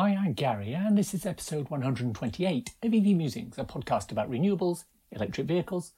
[0.00, 4.84] Hi, I'm Gary, and this is episode 128 of EV Musings, a podcast about renewables,
[5.10, 5.94] electric vehicles,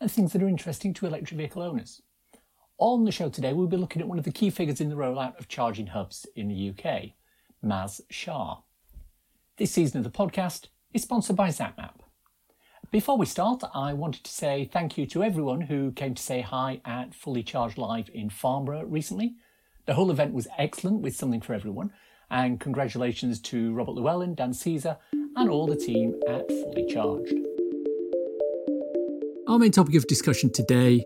[0.00, 2.02] and things that are interesting to electric vehicle owners.
[2.78, 4.96] On the show today, we'll be looking at one of the key figures in the
[4.96, 7.12] rollout of charging hubs in the UK,
[7.64, 8.64] Maz Shar.
[9.56, 12.00] This season of the podcast is sponsored by ZapMap.
[12.90, 16.40] Before we start, I wanted to say thank you to everyone who came to say
[16.40, 19.36] hi at Fully Charged Live in Farnborough recently.
[19.86, 21.92] The whole event was excellent with something for everyone,
[22.30, 24.96] and congratulations to Robert Llewellyn, Dan Caesar,
[25.36, 27.34] and all the team at Fully Charged.
[29.46, 31.04] Our main topic of discussion today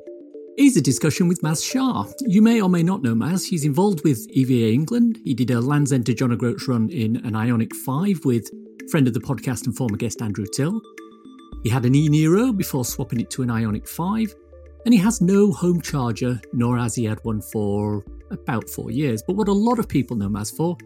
[0.56, 2.06] is a discussion with Maz Shar.
[2.20, 3.48] You may or may not know Maz.
[3.48, 5.18] He's involved with EVA England.
[5.24, 8.48] He did a Land's End to John O'Groats run in an Ioniq 5 with
[8.90, 10.80] friend of the podcast and former guest Andrew Till.
[11.62, 14.34] He had an e Niro before swapping it to an Ioniq 5,
[14.84, 19.22] and he has no home charger, nor has he had one for about four years.
[19.22, 20.76] But what a lot of people know Maz for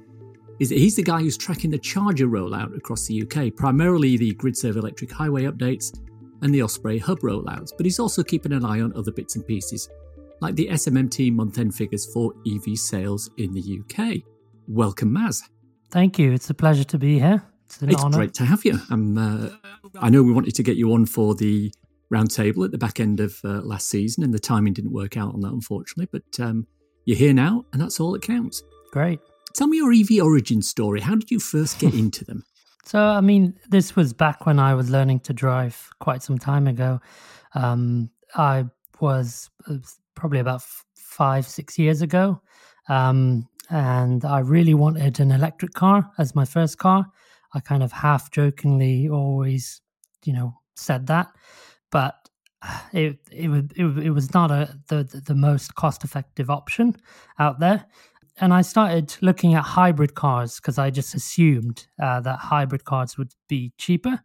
[0.60, 4.34] is that he's the guy who's tracking the charger rollout across the UK, primarily the
[4.34, 5.96] GridServe electric highway updates
[6.42, 9.46] and the Osprey hub rollouts, but he's also keeping an eye on other bits and
[9.46, 9.88] pieces,
[10.40, 14.22] like the SMMT month end figures for EV sales in the UK.
[14.68, 15.42] Welcome, Maz.
[15.90, 16.32] Thank you.
[16.32, 17.42] It's a pleasure to be here.
[17.66, 18.06] It's, an honor.
[18.08, 18.78] it's great to have you.
[18.90, 19.50] Uh,
[20.00, 21.72] I know we wanted to get you on for the
[22.12, 25.32] roundtable at the back end of uh, last season, and the timing didn't work out
[25.32, 26.08] on that, unfortunately.
[26.10, 26.66] But um,
[27.04, 28.62] you're here now, and that's all that counts.
[28.92, 29.20] Great.
[29.54, 31.00] Tell me your EV origin story.
[31.00, 32.44] How did you first get into them?
[32.84, 36.66] So, I mean, this was back when I was learning to drive quite some time
[36.66, 37.00] ago.
[37.54, 38.66] Um, I
[39.00, 39.76] was uh,
[40.14, 42.40] probably about f- five, six years ago.
[42.88, 47.06] Um, and I really wanted an electric car as my first car.
[47.54, 49.80] I kind of half jokingly always,
[50.24, 51.28] you know, said that.
[51.90, 52.16] But
[52.92, 56.96] it it was it, it was not a the the most cost effective option
[57.38, 57.84] out there
[58.40, 63.18] and I started looking at hybrid cars because I just assumed uh, that hybrid cars
[63.18, 64.20] would be cheaper.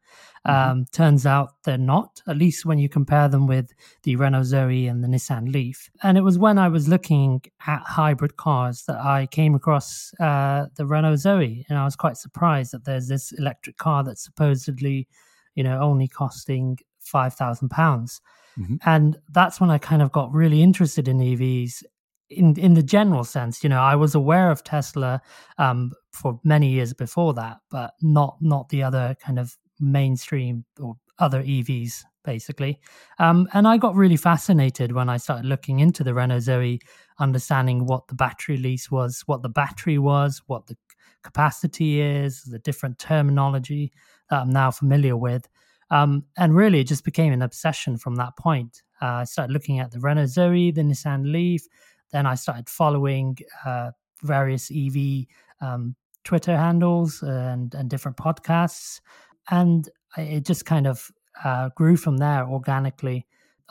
[0.47, 0.71] Mm-hmm.
[0.71, 3.73] Um, turns out they're not, at least when you compare them with
[4.03, 5.89] the Renault Zoe and the Nissan Leaf.
[6.03, 10.67] And it was when I was looking at hybrid cars that I came across uh,
[10.75, 15.09] the Renault Zoe, and I was quite surprised that there's this electric car that's supposedly,
[15.55, 18.21] you know, only costing five thousand pounds.
[18.57, 18.75] Mm-hmm.
[18.85, 21.83] And that's when I kind of got really interested in EVs
[22.29, 25.21] in in the general sense, you know, I was aware of Tesla
[25.57, 30.95] um, for many years before that, but not not the other kind of mainstream or
[31.19, 32.77] other EVs basically.
[33.19, 36.81] Um, and I got really fascinated when I started looking into the Renault Zoe,
[37.19, 40.75] understanding what the battery lease was, what the battery was, what the
[41.23, 43.93] capacity is, the different terminology
[44.29, 45.47] that I'm now familiar with.
[45.89, 48.83] Um, and really, it just became an obsession from that point.
[49.01, 51.65] Uh, I started looking at the Renault Zoe, the Nissan Leaf,
[52.11, 53.91] then I started following uh,
[54.23, 55.25] various EV
[55.61, 59.01] um, Twitter handles and, and different podcasts.
[59.49, 61.09] And it just kind of
[61.43, 63.25] uh, grew from there organically.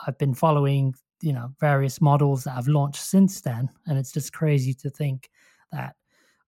[0.07, 3.69] I've been following, you know, various models that have launched since then.
[3.87, 5.31] And it's just crazy to think
[5.73, 5.97] that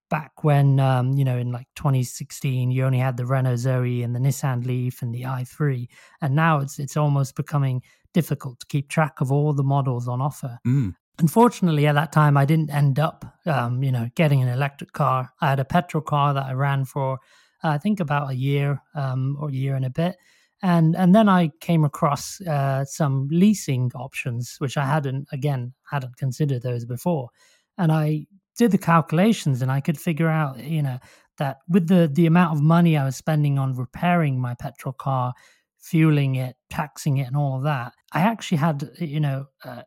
[0.09, 4.15] back when, um, you know, in like 2016, you only had the Renault Zoe and
[4.15, 5.87] the Nissan Leaf and the i3.
[6.21, 7.81] And now it's, it's almost becoming
[8.13, 10.57] difficult to keep track of all the models on offer.
[10.65, 10.95] Mm.
[11.19, 15.29] Unfortunately, at that time, I didn't end up, um, you know, getting an electric car.
[15.41, 17.15] I had a petrol car that I ran for,
[17.61, 20.15] uh, I think, about a year um, or a year and a bit,
[20.61, 26.15] and and then I came across uh, some leasing options, which I hadn't, again, hadn't
[26.15, 27.29] considered those before,
[27.77, 28.25] and I
[28.57, 30.99] did the calculations, and I could figure out, you know,
[31.37, 35.33] that with the the amount of money I was spending on repairing my petrol car
[35.81, 39.83] fueling it, taxing it, and all of that, I actually had, you know, a,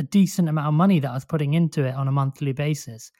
[0.00, 3.12] a decent amount of money that I was putting into it on a monthly basis.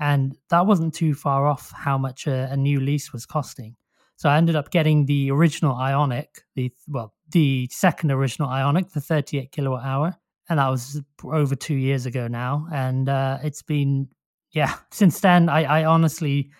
[0.00, 3.76] And that wasn't too far off how much a, a new lease was costing.
[4.16, 9.00] So I ended up getting the original Ioniq, the well, the second original Ioniq, the
[9.00, 10.16] 38 kilowatt hour,
[10.48, 12.66] and that was over two years ago now.
[12.72, 14.08] And uh, it's been,
[14.52, 15.48] yeah, since then.
[15.48, 16.50] I, I honestly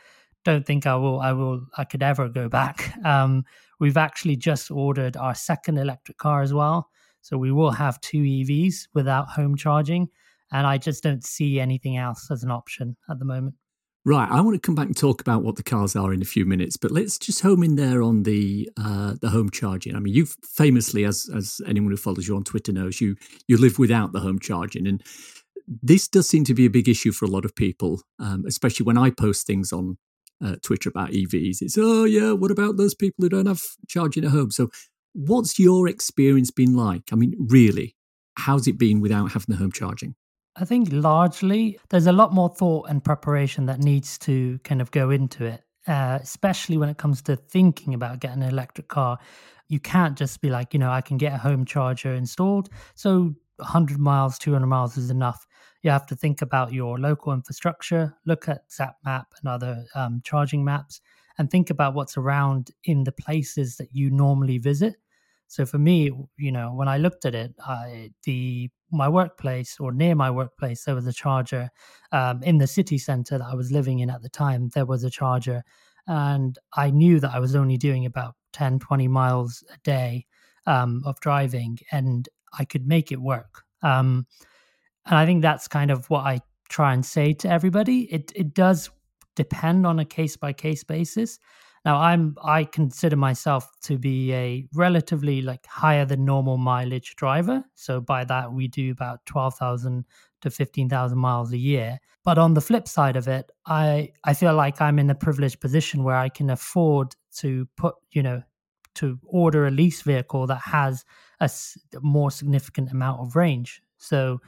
[0.44, 2.94] don't think I will, I will, I could ever go back.
[3.04, 3.44] Um,
[3.80, 6.88] we've actually just ordered our second electric car as well,
[7.24, 10.08] so we will have two EVs without home charging.
[10.52, 13.54] And I just don't see anything else as an option at the moment.
[14.04, 16.26] Right, I want to come back and talk about what the cars are in a
[16.26, 19.96] few minutes, but let's just home in there on the uh, the home charging.
[19.96, 23.16] I mean, you famously, as as anyone who follows you on Twitter knows, you
[23.48, 25.02] you live without the home charging, and
[25.66, 28.84] this does seem to be a big issue for a lot of people, um, especially
[28.84, 29.96] when I post things on
[30.44, 31.62] uh, Twitter about EVs.
[31.62, 34.50] It's oh yeah, what about those people who don't have charging at home?
[34.50, 34.68] So
[35.14, 37.04] What's your experience been like?
[37.12, 37.96] I mean, really,
[38.36, 40.14] how's it been without having the home charging?
[40.56, 44.90] I think largely there's a lot more thought and preparation that needs to kind of
[44.90, 45.62] go into it.
[45.86, 49.18] uh, especially when it comes to thinking about getting an electric car.
[49.68, 52.70] You can't just be like, you know, I can get a home charger installed.
[52.94, 55.46] So 100 miles, 200 miles is enough.
[55.82, 60.64] You have to think about your local infrastructure, look at ZapMap and other um, charging
[60.64, 61.00] maps,
[61.36, 64.96] and think about what's around in the places that you normally visit.
[65.48, 69.92] So for me, you know, when I looked at it, I, the my workplace or
[69.92, 71.70] near my workplace, there was a charger.
[72.12, 75.04] Um, in the city center that I was living in at the time, there was
[75.04, 75.62] a charger,
[76.06, 80.26] and I knew that I was only doing about 10, 20 miles a day
[80.66, 83.64] um, of driving, and I could make it work.
[83.82, 84.26] Um,
[85.06, 88.12] and I think that's kind of what I try and say to everybody.
[88.12, 88.90] It it does
[89.36, 91.38] depend on a case by case basis.
[91.84, 97.64] Now I'm I consider myself to be a relatively like higher than normal mileage driver.
[97.74, 100.04] So by that we do about 12,000
[100.42, 101.98] to 15,000 miles a year.
[102.24, 105.60] But on the flip side of it, I I feel like I'm in a privileged
[105.60, 108.42] position where I can afford to put, you know,
[108.94, 111.04] to order a lease vehicle that has
[111.40, 111.50] a
[112.00, 113.82] more significant amount of range.
[113.98, 114.40] So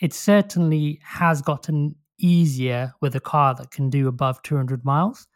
[0.00, 5.26] it certainly has gotten easier with a car that can do above 200 miles.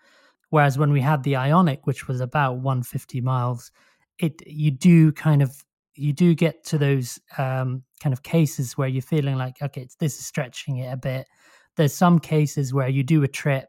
[0.54, 3.72] Whereas when we had the Ioniq, which was about 150 miles,
[4.20, 5.64] it you do kind of
[5.96, 10.16] you do get to those um, kind of cases where you're feeling like okay, this
[10.16, 11.26] is stretching it a bit.
[11.74, 13.66] There's some cases where you do a trip,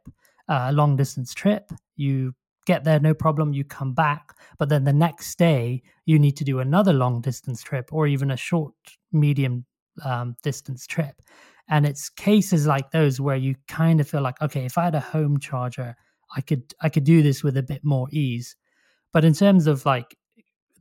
[0.48, 2.36] uh, a long distance trip, you
[2.68, 6.44] get there no problem, you come back, but then the next day you need to
[6.44, 8.76] do another long distance trip or even a short
[9.12, 9.66] medium
[10.04, 11.16] um, distance trip.
[11.68, 14.94] And it's cases like those where you kind of feel like, okay, if I had
[14.94, 15.96] a home charger,
[16.36, 18.56] I could I could do this with a bit more ease.
[19.14, 20.18] But in terms of like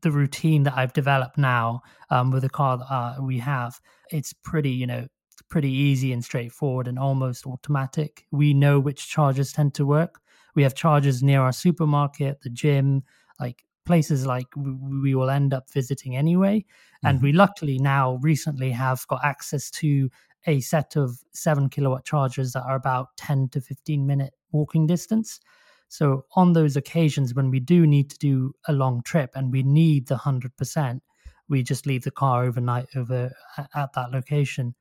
[0.02, 3.80] the routine that I've developed now um, with the car that uh, we have,
[4.10, 5.06] it's pretty you know
[5.48, 8.26] pretty easy and straightforward and almost automatic.
[8.30, 10.20] We know which chargers tend to work.
[10.54, 13.02] We have chargers near our supermarket, the gym,
[13.40, 16.64] like places like we will end up visiting anyway.
[17.02, 17.26] And mm-hmm.
[17.26, 20.10] we luckily now recently have got access to
[20.46, 25.40] a set of seven kilowatt chargers that are about 10 to 15 minute walking distance.
[25.88, 29.62] So, on those occasions when we do need to do a long trip and we
[29.62, 31.00] need the 100%,
[31.48, 33.32] we just leave the car overnight over
[33.74, 34.74] at that location.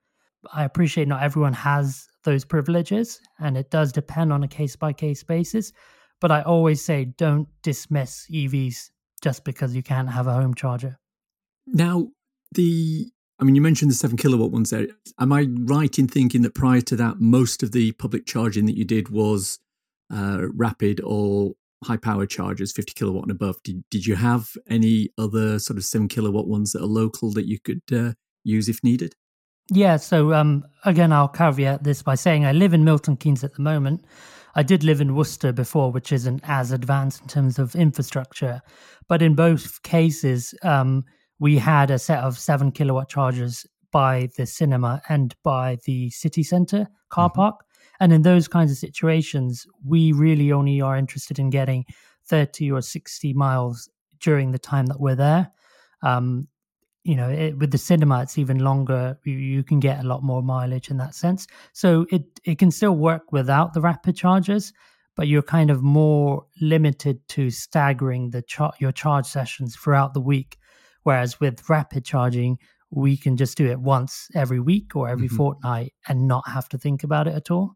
[0.53, 4.93] I appreciate not everyone has those privileges, and it does depend on a case by
[4.93, 5.73] case basis.
[6.21, 8.91] But I always say don't dismiss EVs
[9.21, 10.97] just because you can't have a home charger.
[11.67, 12.09] Now,
[12.53, 14.87] the I mean, you mentioned the seven kilowatt ones there.
[15.19, 18.77] Am I right in thinking that prior to that, most of the public charging that
[18.77, 19.59] you did was
[20.13, 21.53] uh, rapid or
[21.83, 23.61] high power chargers, 50 kilowatt and above?
[23.63, 27.47] Did, did you have any other sort of seven kilowatt ones that are local that
[27.47, 28.13] you could uh,
[28.43, 29.15] use if needed?
[29.69, 29.97] Yeah.
[29.97, 33.61] So, um, again, I'll caveat this by saying I live in Milton Keynes at the
[33.61, 34.05] moment.
[34.55, 38.61] I did live in Worcester before, which isn't as advanced in terms of infrastructure.
[39.07, 41.05] But in both cases, um,
[41.39, 46.43] we had a set of seven kilowatt chargers by the cinema and by the city
[46.43, 47.41] center car mm-hmm.
[47.41, 47.65] park.
[47.99, 51.85] And in those kinds of situations, we really only are interested in getting
[52.25, 53.89] 30 or 60 miles
[54.19, 55.51] during the time that we're there.
[56.01, 56.47] Um,
[57.03, 59.17] you know, it, with the cinema, it's even longer.
[59.25, 61.47] You, you, can get a lot more mileage in that sense.
[61.73, 64.71] So it it can still work without the rapid chargers,
[65.15, 70.21] but you're kind of more limited to staggering the char- your charge sessions throughout the
[70.21, 70.57] week
[71.03, 72.57] Whereas with rapid charging,
[72.89, 75.37] we can just do it once every week or every mm-hmm.
[75.37, 77.75] fortnight and not have to think about it at all.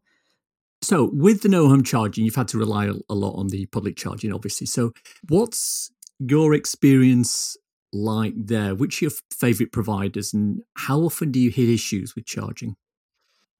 [0.80, 3.96] So, with the no home charging, you've had to rely a lot on the public
[3.96, 4.66] charging, obviously.
[4.66, 4.92] So,
[5.28, 7.56] what's your experience
[7.92, 8.76] like there?
[8.76, 12.76] Which are your favorite providers, and how often do you hit issues with charging?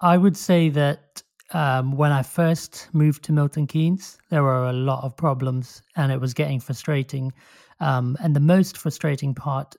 [0.01, 4.73] I would say that um, when I first moved to Milton Keynes, there were a
[4.73, 7.33] lot of problems and it was getting frustrating
[7.81, 9.75] um, and the most frustrating part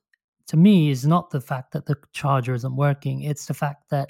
[0.47, 4.09] to me is not the fact that the charger isn't working, it's the fact that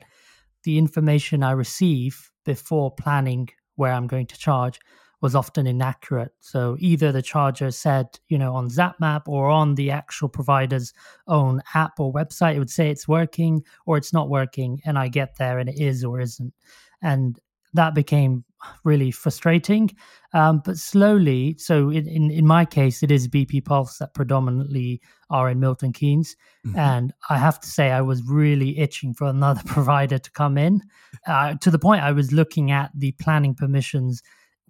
[0.63, 4.79] the information I receive before planning where I'm going to charge
[5.22, 6.31] was often inaccurate.
[6.39, 10.93] So either the charger said, you know, on ZapMap or on the actual provider's
[11.27, 14.81] own app or website, it would say it's working or it's not working.
[14.86, 16.53] And I get there and it is or isn't.
[17.01, 17.38] And
[17.74, 18.46] that became
[18.83, 19.89] really frustrating.
[20.33, 25.01] Um, but slowly, so in, in, in, my case, it is BP Pulse that predominantly
[25.29, 26.35] are in Milton Keynes.
[26.65, 26.77] Mm-hmm.
[26.77, 30.81] And I have to say, I was really itching for another provider to come in
[31.27, 34.21] uh, to the point I was looking at the planning permissions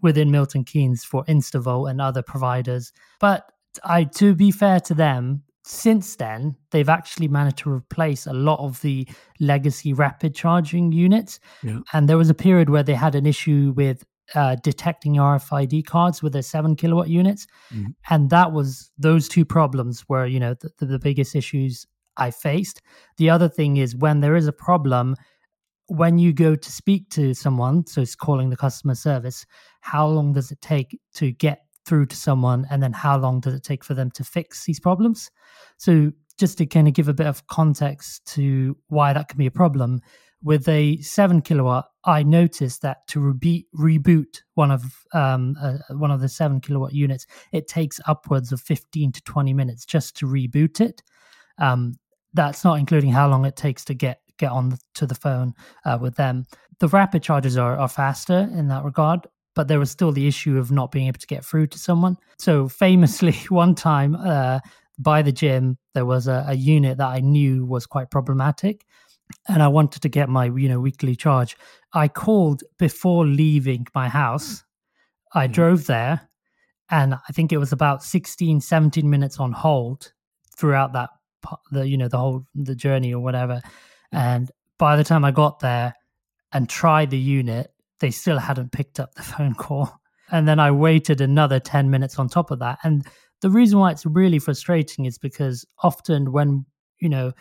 [0.02, 2.94] within Milton Keynes for Instavolt and other providers.
[3.20, 3.52] But
[3.84, 8.60] I, to be fair to them, since then, they've actually managed to replace a lot
[8.60, 9.08] of the
[9.40, 11.40] legacy rapid charging units.
[11.62, 11.80] Yeah.
[11.94, 16.24] And there was a period where they had an issue with uh, detecting RFID cards
[16.24, 17.92] with their seven kilowatt units, mm-hmm.
[18.10, 21.86] and that was those two problems were you know the, the biggest issues
[22.18, 22.82] I faced.
[23.18, 25.16] The other thing is when there is a problem,
[25.88, 29.46] when you go to speak to someone, so it's calling the customer service,
[29.82, 33.56] how long does it take to get through to someone, and then how long does
[33.56, 35.32] it take for them to fix these problems?
[35.78, 39.48] So just to kind of give a bit of context to why that can be
[39.48, 40.02] a problem,
[40.42, 46.12] with a seven kilowatt, I noticed that to reboot, reboot one of um, uh, one
[46.12, 50.28] of the seven kilowatt units, it takes upwards of fifteen to twenty minutes just to
[50.28, 51.02] reboot it.
[51.58, 52.00] Um,
[52.34, 55.54] that's not including how long it takes to get get on to the phone
[55.84, 56.46] uh, with them.
[56.80, 59.28] The rapid chargers are, are faster in that regard,
[59.60, 62.16] but there was still the issue of not being able to get through to someone.
[62.38, 64.62] So famously, one time uh,
[64.98, 68.86] by the gym, there was a, a unit that I knew was quite problematic
[69.50, 71.58] and I wanted to get my you know weekly charge.
[71.92, 74.64] I called before leaving my house.
[75.34, 75.52] I mm.
[75.52, 76.30] drove there
[76.90, 80.14] and I think it was about 16 17 minutes on hold
[80.58, 81.10] throughout that
[81.70, 83.60] the you know the whole the journey or whatever.
[84.14, 85.96] And by the time I got there
[86.54, 90.00] and tried the unit, they still hadn't picked up the phone call.
[90.32, 92.80] And then I waited another 10 minutes on top of that.
[92.84, 93.06] And
[93.42, 96.66] the reason why it's really frustrating is because often when,
[97.00, 97.34] you know,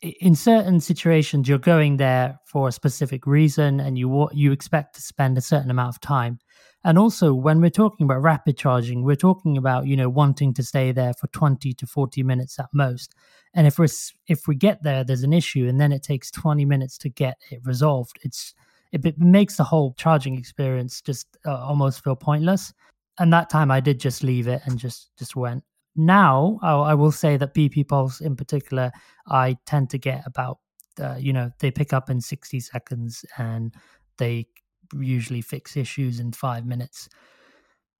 [0.00, 5.00] in certain situations you're going there for a specific reason and you you expect to
[5.00, 6.38] spend a certain amount of time
[6.84, 10.62] and also when we're talking about rapid charging we're talking about you know wanting to
[10.62, 13.14] stay there for 20 to 40 minutes at most
[13.54, 13.88] and if we're
[14.28, 17.36] if we get there there's an issue and then it takes 20 minutes to get
[17.50, 18.54] it resolved it's
[18.92, 22.72] it, makes the whole charging experience just uh, almost feel pointless.
[23.18, 25.64] And that time i did just leave it and just just went.
[25.96, 28.92] Now I, I, will say that BP Pulse in particular,
[29.26, 30.58] I tend to get about,
[31.00, 33.74] uh, you know, they pick up in 60 seconds and
[34.18, 34.46] they
[34.94, 37.08] usually fix issues in five minutes.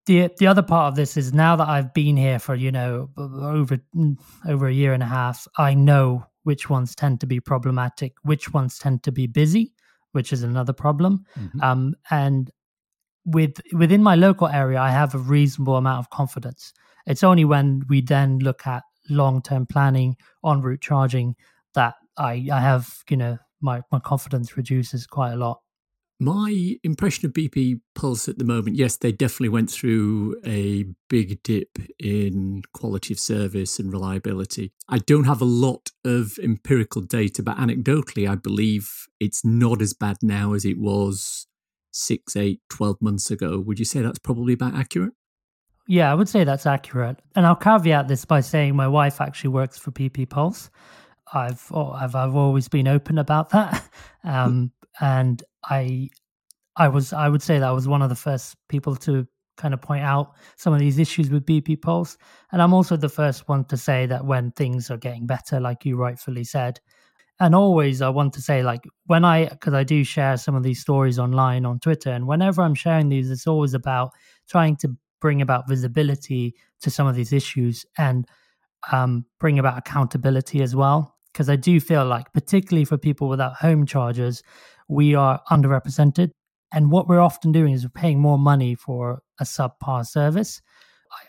[0.07, 3.11] The, the other part of this is now that I've been here for you know
[3.19, 4.17] over mm,
[4.49, 8.55] over a year and a half, I know which ones tend to be problematic, which
[8.55, 9.75] ones tend to be busy,
[10.13, 11.25] which is another problem.
[11.39, 11.61] Mm-hmm.
[11.61, 12.51] Um, and
[13.25, 16.73] with within my local area, I have a reasonable amount of confidence.
[17.07, 21.35] It's only when we then look at long term planning on route charging
[21.75, 25.61] that I, I have, you know, my, my confidence reduces quite a lot.
[26.21, 31.43] My impression of BP Pulse at the moment, yes, they definitely went through a big
[31.45, 34.73] dip in quality of service and reliability.
[34.89, 39.95] I don't have a lot of empirical data, but anecdotally, I believe it's not as
[39.95, 41.47] bad now as it was
[41.93, 43.61] six, eight, 12 months ago.
[43.61, 45.13] Would you say that's probably about accurate?
[45.87, 47.21] Yeah, I would say that's accurate.
[47.37, 50.69] And I'll caveat this by saying my wife actually works for BP Pulse.
[51.33, 53.89] I've oh, I've I've always been open about that,
[54.25, 56.09] um, and I
[56.77, 59.75] I was I would say that I was one of the first people to kind
[59.75, 62.17] of point out some of these issues with BP Pulse,
[62.53, 65.85] and I'm also the first one to say that when things are getting better, like
[65.85, 66.81] you rightfully said,
[67.41, 70.63] and always I want to say like when I because I do share some of
[70.63, 74.11] these stories online on Twitter, and whenever I'm sharing these, it's always about
[74.49, 78.27] trying to bring about visibility to some of these issues and
[78.93, 81.17] um, bring about accountability as well.
[81.33, 84.43] Because I do feel like, particularly for people without home chargers,
[84.89, 86.31] we are underrepresented.
[86.73, 90.61] And what we're often doing is we're paying more money for a subpar service.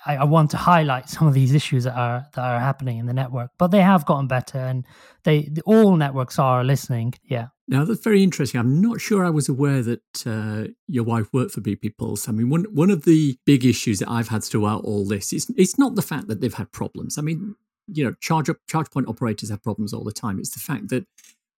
[0.05, 3.05] I, I, want to highlight some of these issues that are that are happening in
[3.05, 4.85] the network, but they have gotten better, and
[5.23, 7.13] they all networks are listening.
[7.23, 7.47] Yeah.
[7.67, 8.59] Now that's very interesting.
[8.59, 12.27] I'm not sure I was aware that uh, your wife worked for BP Pulse.
[12.27, 15.51] I mean, one one of the big issues that I've had throughout all this is
[15.55, 17.17] it's not the fact that they've had problems.
[17.17, 17.55] I mean,
[17.87, 20.39] you know, charge up charge point operators have problems all the time.
[20.39, 21.05] It's the fact that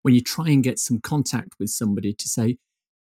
[0.02, 2.58] when you try and get some contact with somebody to say,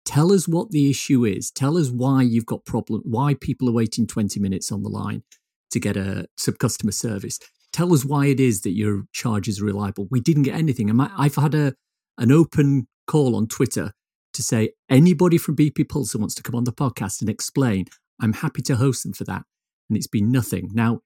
[0.04, 3.72] tell us what the issue is, tell us why you've got problem, why people are
[3.72, 5.22] waiting 20 minutes on the line
[5.70, 7.38] to get a sub customer service.
[7.72, 10.06] Tell us why it is that your charge is reliable.
[10.10, 11.00] We didn't get anything.
[11.00, 11.74] I've had a
[12.16, 13.92] an open call on Twitter
[14.32, 17.86] to say anybody from BP Pulse who wants to come on the podcast and explain,
[18.20, 19.42] I'm happy to host them for that.
[19.88, 20.70] And it's been nothing.
[20.72, 21.00] Now,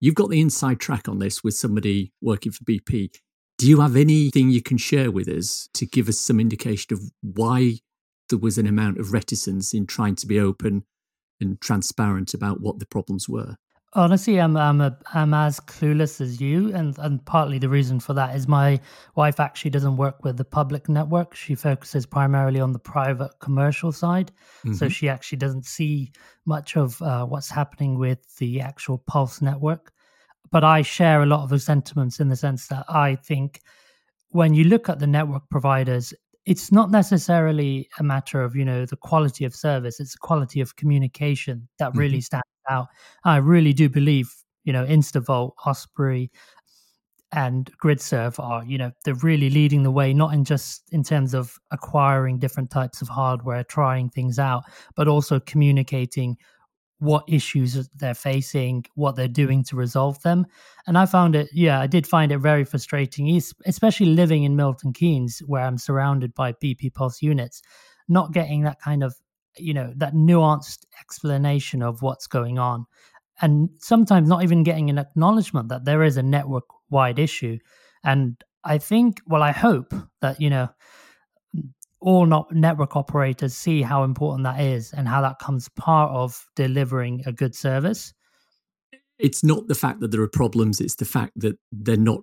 [0.00, 3.10] you've got the inside track on this with somebody working for BP.
[3.60, 7.02] Do you have anything you can share with us to give us some indication of
[7.20, 7.80] why
[8.30, 10.84] there was an amount of reticence in trying to be open
[11.42, 13.56] and transparent about what the problems were?
[13.92, 18.14] Honestly, I'm I'm a, I'm as clueless as you, and and partly the reason for
[18.14, 18.80] that is my
[19.14, 21.34] wife actually doesn't work with the public network.
[21.34, 24.72] She focuses primarily on the private commercial side, mm-hmm.
[24.72, 26.12] so she actually doesn't see
[26.46, 29.92] much of uh, what's happening with the actual Pulse network.
[30.52, 33.60] But I share a lot of those sentiments in the sense that I think
[34.30, 36.14] when you look at the network providers,
[36.46, 40.60] it's not necessarily a matter of you know the quality of service it's the quality
[40.60, 42.20] of communication that really mm-hmm.
[42.20, 42.88] stands out
[43.24, 46.30] i really do believe you know instavolt osprey
[47.32, 51.34] and gridserve are you know they're really leading the way not in just in terms
[51.34, 54.64] of acquiring different types of hardware trying things out
[54.96, 56.36] but also communicating
[57.00, 60.46] what issues they're facing, what they're doing to resolve them.
[60.86, 64.92] And I found it, yeah, I did find it very frustrating, especially living in Milton
[64.92, 67.62] Keynes, where I'm surrounded by BP Pulse units,
[68.08, 69.14] not getting that kind of,
[69.56, 72.86] you know, that nuanced explanation of what's going on.
[73.40, 77.58] And sometimes not even getting an acknowledgement that there is a network wide issue.
[78.04, 80.68] And I think, well, I hope that, you know,
[82.00, 86.46] all not network operators see how important that is and how that comes part of
[86.56, 88.12] delivering a good service.
[89.18, 92.20] It's not the fact that there are problems, it's the fact that they're not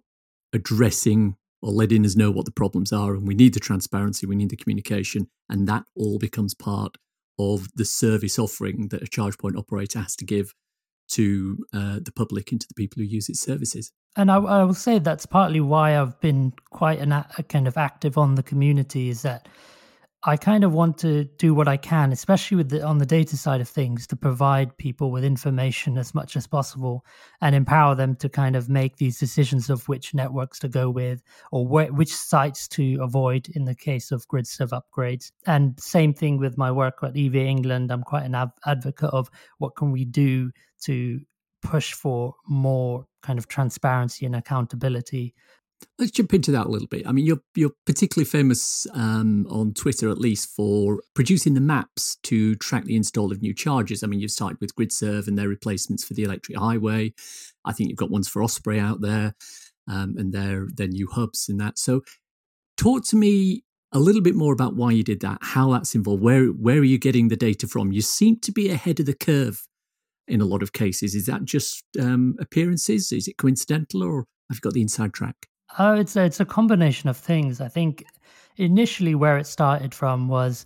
[0.53, 3.13] addressing or letting us know what the problems are.
[3.13, 6.97] And we need the transparency, we need the communication, and that all becomes part
[7.39, 10.53] of the service offering that a charge point operator has to give
[11.09, 13.91] to uh, the public and to the people who use its services.
[14.15, 17.77] And I, I will say that's partly why I've been quite an, a kind of
[17.77, 19.47] active on the community is that
[20.23, 23.37] I kind of want to do what I can, especially with the, on the data
[23.37, 27.05] side of things, to provide people with information as much as possible
[27.39, 31.21] and empower them to kind of make these decisions of which networks to go with
[31.51, 35.31] or wh- which sites to avoid in the case of gridserve upgrades.
[35.45, 37.91] And same thing with my work at EVA England.
[37.91, 41.21] I'm quite an av- advocate of what can we do to
[41.61, 45.35] push for more kind of transparency and accountability
[45.99, 47.07] Let's jump into that a little bit.
[47.07, 52.17] I mean, you're you're particularly famous um, on Twitter, at least, for producing the maps
[52.23, 54.03] to track the install of new chargers.
[54.03, 57.13] I mean, you've started with GridServe and their replacements for the electric highway.
[57.65, 59.35] I think you've got ones for Osprey out there,
[59.87, 61.79] um, and their their new hubs and that.
[61.79, 62.01] So,
[62.77, 66.21] talk to me a little bit more about why you did that, how that's involved,
[66.21, 67.91] where where are you getting the data from?
[67.91, 69.67] You seem to be ahead of the curve
[70.27, 71.15] in a lot of cases.
[71.15, 73.11] Is that just um, appearances?
[73.11, 75.47] Is it coincidental, or have you got the inside track?
[75.77, 77.61] Oh, it's a, it's a combination of things.
[77.61, 78.03] I think
[78.57, 80.65] initially where it started from was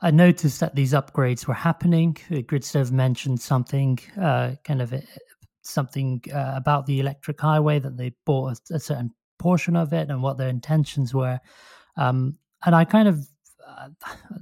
[0.00, 2.16] I noticed that these upgrades were happening.
[2.46, 5.00] Gridserve mentioned something, uh, kind of a, uh,
[5.62, 10.10] something uh, about the electric highway that they bought a, a, certain portion of it
[10.10, 11.40] and what their intentions were.
[11.96, 13.26] Um, and I kind of,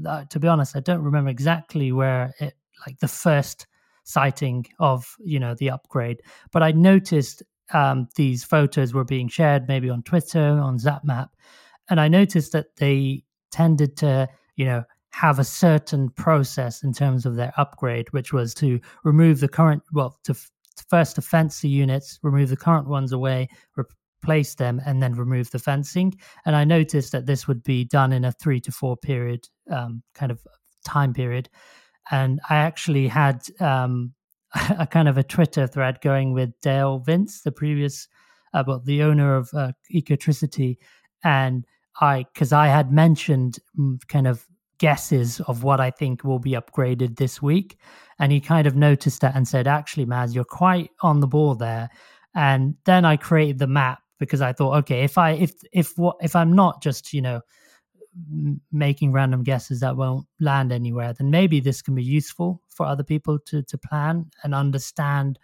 [0.05, 2.55] uh, to be honest, I don't remember exactly where it,
[2.87, 3.67] like the first
[4.05, 9.69] sighting of you know the upgrade, but I noticed um, these photos were being shared,
[9.69, 11.29] maybe on Twitter, on ZapMap,
[11.89, 17.27] and I noticed that they tended to, you know, have a certain process in terms
[17.27, 20.51] of their upgrade, which was to remove the current, well, to, f-
[20.89, 25.51] first to fence the units, remove the current ones away, replace them, and then remove
[25.51, 26.15] the fencing.
[26.47, 30.03] And I noticed that this would be done in a three to four period um,
[30.15, 30.41] kind of
[30.87, 31.51] time period.
[32.11, 34.15] And I actually had um,
[34.79, 38.09] a kind of a Twitter thread going with Dale Vince, the previous,
[38.55, 40.77] uh, well, the owner of uh, Ecotricity,
[41.25, 41.65] and
[42.01, 44.47] I, because I had mentioned mm, kind of
[44.79, 47.79] guesses of what I think will be upgraded this week,
[48.19, 51.55] and he kind of noticed that and said, "Actually, Maz, you're quite on the ball
[51.55, 51.89] there."
[52.35, 56.17] And then I created the map because I thought, okay, if I if if what
[56.21, 57.41] if I'm not just you know
[58.71, 63.05] making random guesses that won't land anywhere, then maybe this can be useful for other
[63.05, 65.39] people to to plan and understand,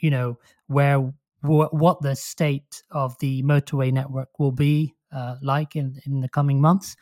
[0.00, 0.98] you know, where
[1.42, 6.28] wh- what the state of the motorway network will be uh, like in in the
[6.28, 6.96] coming months.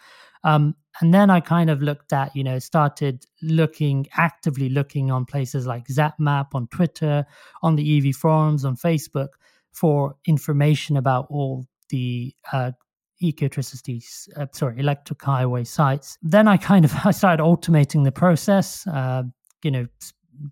[0.45, 5.25] Um, and then I kind of looked at, you know, started looking actively looking on
[5.25, 7.27] places like ZapMap, on Twitter,
[7.63, 9.29] on the EV forums, on Facebook
[9.73, 12.73] for information about all the uh,
[13.23, 14.03] ecotricity,
[14.37, 16.19] uh, sorry, electric highway sites.
[16.23, 18.87] Then I kind of I started automating the process.
[18.87, 19.25] Uh,
[19.63, 19.87] you know,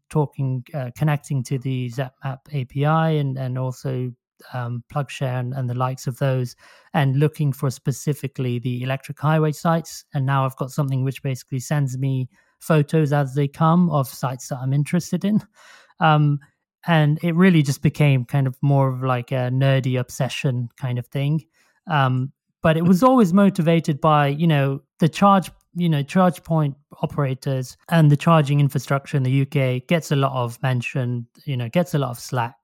[0.08, 4.12] talking, uh, connecting to the ZapMap API and and also
[4.52, 6.56] um, PlugShare and, and, the likes of those,
[6.92, 10.04] and looking for specifically the electric highway sites.
[10.12, 14.48] And now I've got something which basically sends me photos as they come of sites
[14.48, 15.40] that I'm interested in.
[16.00, 16.40] Um,
[16.86, 21.06] and it really just became kind of more of like a nerdy obsession kind of
[21.06, 21.44] thing.
[21.86, 22.32] Um,
[22.64, 27.76] but it was always motivated by you know the charge you know charge point operators
[27.90, 31.94] and the charging infrastructure in the UK gets a lot of mention you know gets
[31.94, 32.56] a lot of slack.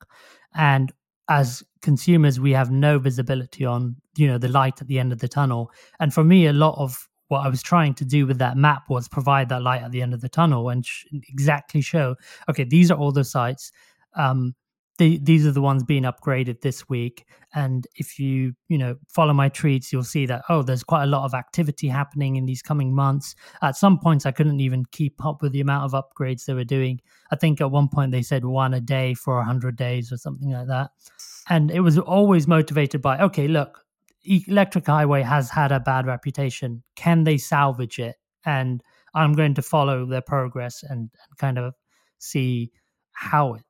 [0.54, 0.90] And
[1.28, 5.20] as consumers we have no visibility on you know the light at the end of
[5.20, 5.70] the tunnel.
[6.00, 8.84] And for me a lot of what I was trying to do with that map
[8.88, 12.16] was provide that light at the end of the tunnel and sh- exactly show
[12.48, 13.70] okay these are all the sites
[14.16, 14.54] um,
[15.00, 17.24] the, these are the ones being upgraded this week.
[17.54, 21.06] And if you, you know, follow my tweets, you'll see that, oh, there's quite a
[21.06, 23.34] lot of activity happening in these coming months.
[23.62, 26.64] At some points, I couldn't even keep up with the amount of upgrades they were
[26.64, 27.00] doing.
[27.32, 30.50] I think at one point they said one a day for 100 days or something
[30.50, 30.90] like that.
[31.48, 33.82] And it was always motivated by, okay, look,
[34.22, 36.82] Electric Highway has had a bad reputation.
[36.94, 38.16] Can they salvage it?
[38.44, 38.82] And
[39.14, 41.72] I'm going to follow their progress and, and kind of
[42.18, 42.70] see
[43.12, 43.62] how it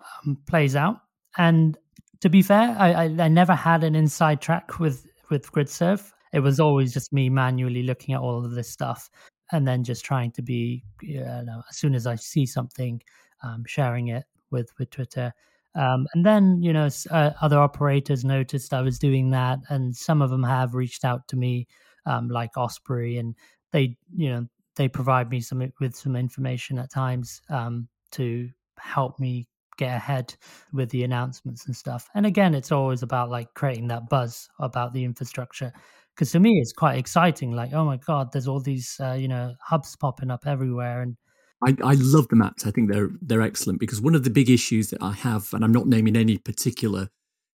[0.00, 0.96] um, plays out.
[1.38, 1.76] And
[2.20, 6.12] to be fair, I, I, I never had an inside track with with GridServe.
[6.32, 9.10] It was always just me manually looking at all of this stuff
[9.52, 13.00] and then just trying to be, you know, as soon as I see something,
[13.42, 15.32] um, sharing it with with Twitter.
[15.74, 20.22] Um, and then, you know, uh, other operators noticed I was doing that, and some
[20.22, 21.68] of them have reached out to me,
[22.06, 23.34] um, like Osprey, and
[23.72, 29.20] they, you know, they provide me some with some information at times um, to help
[29.20, 29.46] me
[29.76, 30.34] get ahead
[30.72, 32.08] with the announcements and stuff.
[32.14, 35.72] And again, it's always about like creating that buzz about the infrastructure.
[36.14, 37.52] Because to me, it's quite exciting.
[37.52, 41.16] Like, oh my god, there's all these uh, you know hubs popping up everywhere, and
[41.62, 42.66] I, I love the maps.
[42.66, 45.64] I think they're they're excellent because one of the big issues that I have, and
[45.64, 47.08] I'm not naming any particular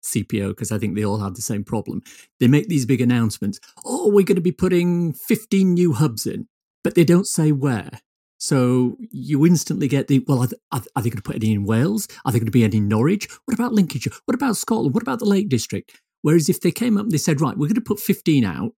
[0.03, 2.01] CPO because I think they all have the same problem.
[2.39, 3.59] They make these big announcements.
[3.85, 6.47] Oh, we're going to be putting 15 new hubs in,
[6.83, 7.99] but they don't say where.
[8.41, 10.39] So you instantly get the well.
[10.39, 12.07] Are, they, are they going to put any in Wales?
[12.25, 13.29] Are they going to be any in Norwich?
[13.45, 14.13] What about Lincolnshire?
[14.25, 14.95] What about Scotland?
[14.95, 15.91] What about the Lake District?
[16.23, 18.73] Whereas if they came up and they said, right, we're going to put 15 out,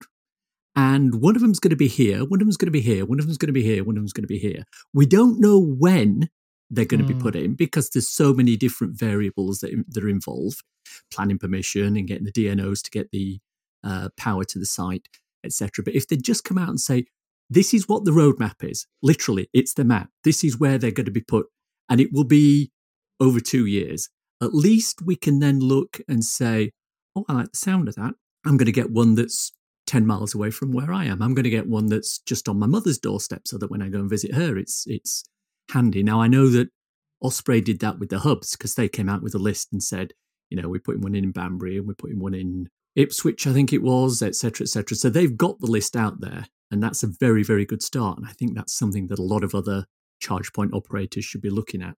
[0.74, 3.06] and one of them's going to be here, one of them's going to be here,
[3.06, 4.64] one of them's going to be here, one of them's going to be here.
[4.92, 6.28] We don't know when
[6.68, 7.06] they're going mm.
[7.06, 10.64] to be put in because there's so many different variables that, that are involved
[11.12, 13.38] planning permission and getting the DNOs to get the
[13.84, 15.06] uh, power to the site,
[15.44, 15.84] etc.
[15.84, 17.04] But if they just come out and say,
[17.50, 21.06] this is what the roadmap is, literally, it's the map, this is where they're going
[21.06, 21.46] to be put,
[21.88, 22.70] and it will be
[23.20, 24.08] over two years,
[24.42, 26.72] at least we can then look and say,
[27.14, 28.14] oh, I like the sound of that.
[28.44, 29.52] I'm going to get one that's
[29.86, 31.22] 10 miles away from where I am.
[31.22, 33.88] I'm going to get one that's just on my mother's doorstep so that when I
[33.88, 35.24] go and visit her, it's, it's
[35.70, 36.02] handy.
[36.02, 36.68] Now, I know that
[37.20, 40.12] Osprey did that with the hubs because they came out with a list and said,
[40.50, 43.72] you know, we're putting one in Banbury and we're putting one in Ipswich, I think
[43.72, 44.96] it was, etc., etc.
[44.96, 48.18] So they've got the list out there, and that's a very, very good start.
[48.18, 49.86] And I think that's something that a lot of other
[50.20, 51.96] charge point operators should be looking at.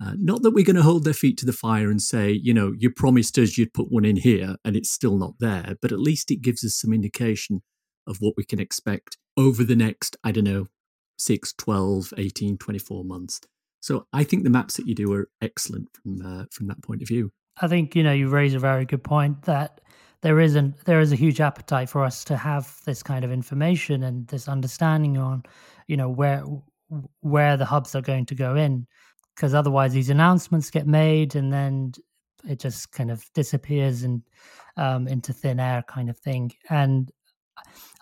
[0.00, 2.54] Uh, not that we're going to hold their feet to the fire and say, you
[2.54, 5.90] know, you promised us you'd put one in here and it's still not there, but
[5.90, 7.62] at least it gives us some indication
[8.06, 10.68] of what we can expect over the next, I don't know,
[11.18, 13.40] 6, 12, 18, 24 months.
[13.80, 17.02] So I think the maps that you do are excellent from uh, from that point
[17.02, 17.32] of view.
[17.60, 19.80] I think you know you raise a very good point that
[20.22, 24.02] there isn't there is a huge appetite for us to have this kind of information
[24.02, 25.42] and this understanding on
[25.86, 26.44] you know where
[27.20, 28.86] where the hubs are going to go in
[29.34, 31.92] because otherwise these announcements get made and then
[32.48, 34.22] it just kind of disappears and
[34.76, 36.52] um, into thin air kind of thing.
[36.70, 37.10] And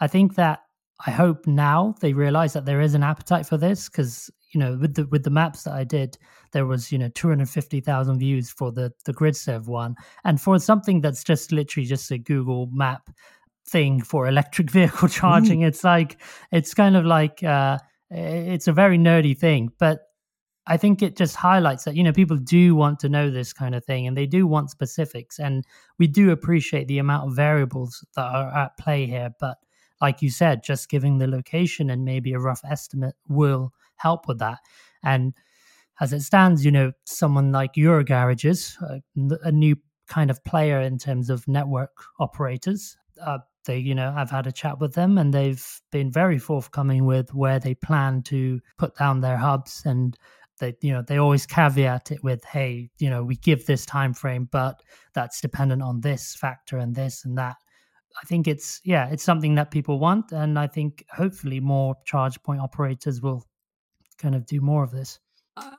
[0.00, 0.60] I think that
[1.06, 4.76] I hope now they realize that there is an appetite for this because you know
[4.80, 6.18] with the with the maps that I did,
[6.52, 10.40] there was you know two hundred fifty thousand views for the the GridServe one, and
[10.40, 13.10] for something that's just literally just a Google map
[13.68, 15.68] thing for electric vehicle charging, mm.
[15.68, 16.20] it's like
[16.52, 17.78] it's kind of like uh,
[18.10, 20.00] it's a very nerdy thing, but
[20.68, 23.74] I think it just highlights that, you know, people do want to know this kind
[23.74, 25.38] of thing and they do want specifics.
[25.38, 25.64] And
[25.98, 29.30] we do appreciate the amount of variables that are at play here.
[29.38, 29.58] But
[30.00, 34.38] like you said, just giving the location and maybe a rough estimate will help with
[34.38, 34.58] that.
[35.02, 35.34] And
[36.00, 39.00] as it stands, you know, someone like Eurogarages, a,
[39.42, 39.76] a new
[40.08, 44.52] kind of player in terms of network operators, uh, they, you know, I've had a
[44.52, 49.20] chat with them and they've been very forthcoming with where they plan to put down
[49.20, 50.16] their hubs and
[50.58, 54.14] they you know they always caveat it with hey you know we give this time
[54.14, 54.82] frame but
[55.14, 57.56] that's dependent on this factor and this and that
[58.22, 62.42] i think it's yeah it's something that people want and i think hopefully more charge
[62.42, 63.44] point operators will
[64.18, 65.18] kind of do more of this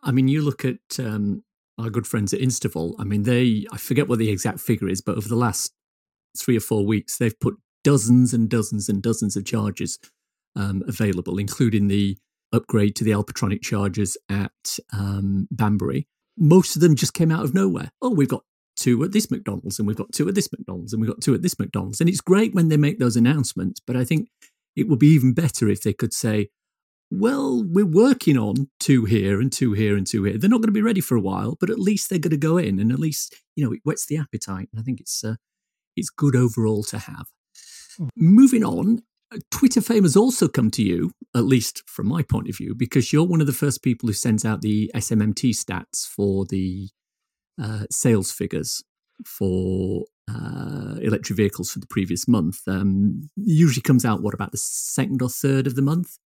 [0.03, 1.43] i mean you look at um,
[1.77, 2.95] our good friends at Instavolt.
[2.99, 5.73] i mean they i forget what the exact figure is but over the last
[6.37, 9.99] three or four weeks they've put dozens and dozens and dozens of charges
[10.55, 12.17] um, available including the
[12.53, 17.53] upgrade to the Alpitronic chargers at um, Banbury, most of them just came out of
[17.53, 17.91] nowhere.
[18.01, 18.43] Oh, we've got
[18.75, 21.33] two at this McDonald's and we've got two at this McDonald's and we've got two
[21.33, 21.99] at this McDonald's.
[21.99, 24.29] And it's great when they make those announcements, but I think
[24.75, 26.49] it would be even better if they could say,
[27.09, 30.37] well, we're working on two here and two here and two here.
[30.37, 32.37] They're not going to be ready for a while, but at least they're going to
[32.37, 34.69] go in and at least, you know, it whets the appetite.
[34.71, 35.35] And I think it's, uh,
[35.95, 37.27] it's good overall to have.
[37.97, 38.07] Hmm.
[38.15, 39.03] Moving on,
[39.51, 43.11] Twitter fame has also come to you, at least from my point of view, because
[43.11, 46.89] you're one of the first people who sends out the SMMT stats for the
[47.61, 48.83] uh, sales figures
[49.25, 52.59] for uh, electric vehicles for the previous month.
[52.67, 56.17] Um, usually comes out what about the second or third of the month.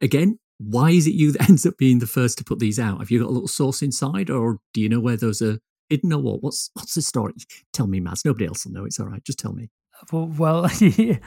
[0.00, 2.98] Again, why is it you that ends up being the first to put these out?
[2.98, 6.12] Have you got a little source inside, or do you know where those are hidden,
[6.12, 6.42] or what?
[6.42, 7.34] What's what's the story?
[7.72, 8.24] Tell me, Maz.
[8.24, 8.84] Nobody else will know.
[8.84, 9.24] It's all right.
[9.24, 9.70] Just tell me.
[10.12, 10.66] Well,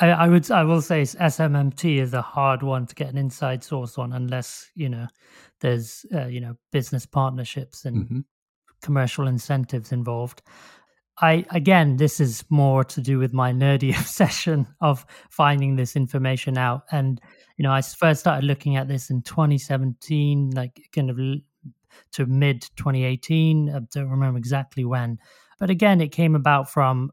[0.00, 3.64] I, I would I will say SMMT is a hard one to get an inside
[3.64, 5.08] source on unless you know
[5.60, 8.20] there's uh, you know business partnerships and mm-hmm.
[8.82, 10.42] commercial incentives involved.
[11.20, 16.56] I again, this is more to do with my nerdy obsession of finding this information
[16.56, 16.84] out.
[16.90, 17.20] And
[17.60, 21.18] you know, I first started looking at this in 2017, like kind of
[22.12, 23.68] to mid 2018.
[23.68, 25.18] I don't remember exactly when,
[25.58, 27.10] but again, it came about from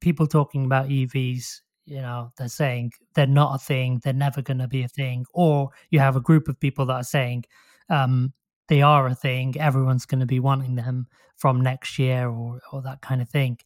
[0.00, 4.58] people talking about EVs you know they're saying they're not a thing they're never going
[4.58, 7.44] to be a thing or you have a group of people that are saying
[7.88, 8.32] um,
[8.68, 12.82] they are a thing everyone's going to be wanting them from next year or or
[12.82, 13.58] that kind of thing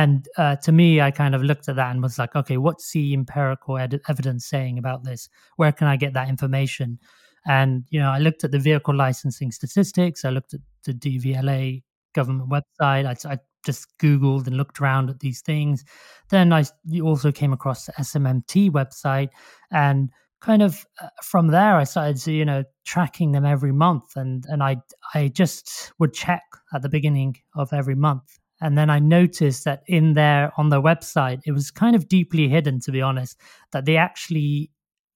[0.00, 2.92] and uh, to me i kind of looked at that and was like okay what's
[2.92, 5.28] the empirical ed- evidence saying about this?
[5.56, 6.98] Where can i get that information?
[7.46, 10.24] And you know i looked at the vehicle licensing statistics.
[10.24, 11.82] I looked at the dvla
[12.14, 13.04] government website.
[13.06, 15.84] I, I just Googled and looked around at these things.
[16.30, 16.64] Then I
[17.02, 19.28] also came across the SMMT website.
[19.70, 24.16] And kind of uh, from there I started you know, tracking them every month.
[24.16, 24.76] And, and I,
[25.14, 28.38] I just would check at the beginning of every month.
[28.60, 32.48] And then I noticed that in there on their website, it was kind of deeply
[32.48, 33.38] hidden, to be honest,
[33.72, 34.70] that they actually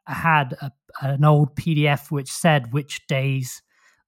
[0.07, 3.63] had a, an old PDF which said which days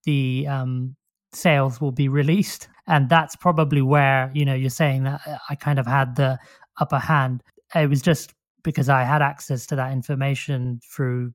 [0.04, 0.96] the um,
[1.32, 2.68] sales will be released.
[2.86, 6.38] And that's probably where you know you're saying that uh, i kind of had the
[6.80, 7.42] upper hand.
[7.74, 11.32] It was just because i had access to that information through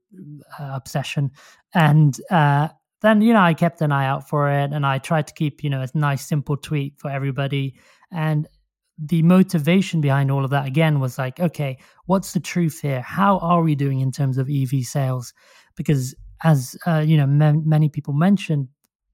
[0.60, 1.32] uh, obsession.
[1.74, 2.70] And uh,
[3.02, 5.64] then you know i kept an eye out for it and i tried to keep
[5.64, 7.76] you know a nice simple tweet for everybody.
[8.12, 8.48] And
[8.98, 13.02] the motivation behind all of that again was like okay what's the truth here?
[13.02, 15.34] How are we doing in terms of ev sales?
[15.76, 18.68] Because as uh, you know many people mentioned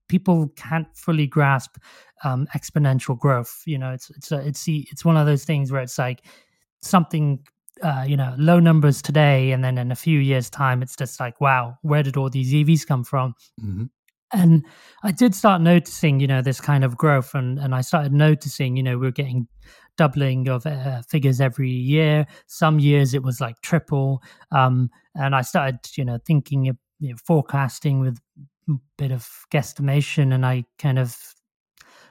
[0.08, 1.78] people can't fully grasp
[2.24, 3.64] um, exponential growth.
[3.66, 6.26] You know, it's it's a, it's it's one of those things where it's like
[6.82, 7.40] something
[7.82, 11.20] uh, you know low numbers today, and then in a few years' time, it's just
[11.20, 13.36] like wow, where did all these EVs come from?
[13.62, 13.86] Mm-hmm.
[14.36, 14.66] And
[15.04, 18.78] I did start noticing, you know, this kind of growth, and and I started noticing,
[18.78, 19.48] you know, we are getting
[19.96, 22.26] doubling of uh, figures every year.
[22.48, 27.10] Some years it was like triple, um, and I started, you know, thinking, of you
[27.10, 28.18] know, forecasting with
[28.70, 31.18] a bit of guesstimation and I kind of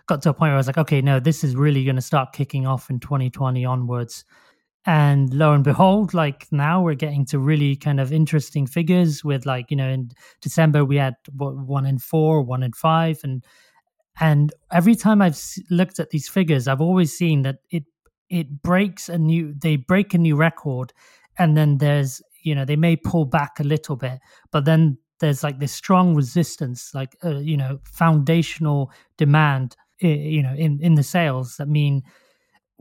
[0.07, 2.03] got to a point where I was like, okay, no, this is really going to
[2.03, 4.25] start kicking off in 2020 onwards.
[4.85, 9.47] And lo and behold, like now we're getting to really kind of interesting figures with
[9.47, 13.21] like, you know, in December we had one in four, one in five.
[13.23, 13.45] And,
[14.18, 15.40] and every time I've
[15.71, 17.85] looked at these figures, I've always seen that it,
[18.29, 20.92] it breaks a new, they break a new record.
[21.38, 24.18] And then there's, you know, they may pull back a little bit,
[24.51, 30.53] but then there's like this strong resistance, like uh, you know, foundational demand, you know,
[30.53, 32.03] in in the sales that mean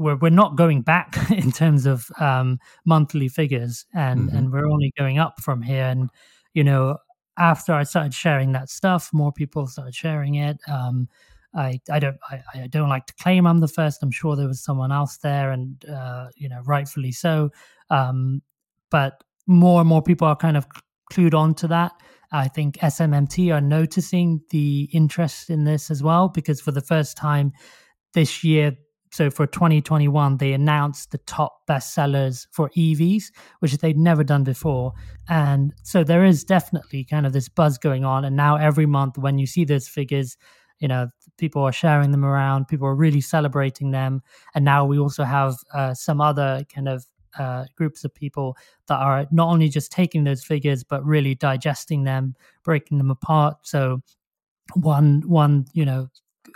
[0.02, 4.38] we're we're not going back in terms of um, monthly figures, and mm-hmm.
[4.38, 5.86] and we're only going up from here.
[5.86, 6.10] And
[6.54, 6.98] you know,
[7.38, 10.58] after I started sharing that stuff, more people started sharing it.
[10.68, 11.08] Um,
[11.54, 14.02] I, I don't I, I, don't like to claim I'm the first.
[14.02, 17.52] I'm sure there was someone else there, and uh, you know, rightfully so.
[17.90, 18.42] Um,
[18.90, 20.68] but more and more people are kind of
[21.12, 21.92] clued on to that.
[22.32, 27.18] I think SMMT are noticing the interest in this as well because for the first
[27.18, 27.52] time
[28.14, 28.78] this year,
[29.12, 33.26] so for 2021, they announced the top bestsellers for EVs,
[33.60, 34.94] which they'd never done before.
[35.28, 38.24] And so there is definitely kind of this buzz going on.
[38.24, 40.38] And now every month, when you see those figures,
[40.80, 44.22] you know, people are sharing them around, people are really celebrating them.
[44.56, 47.06] And now we also have uh, some other kind of
[47.38, 52.04] uh, groups of people that are not only just taking those figures but really digesting
[52.04, 53.58] them, breaking them apart.
[53.64, 54.02] So
[54.74, 56.08] one one you know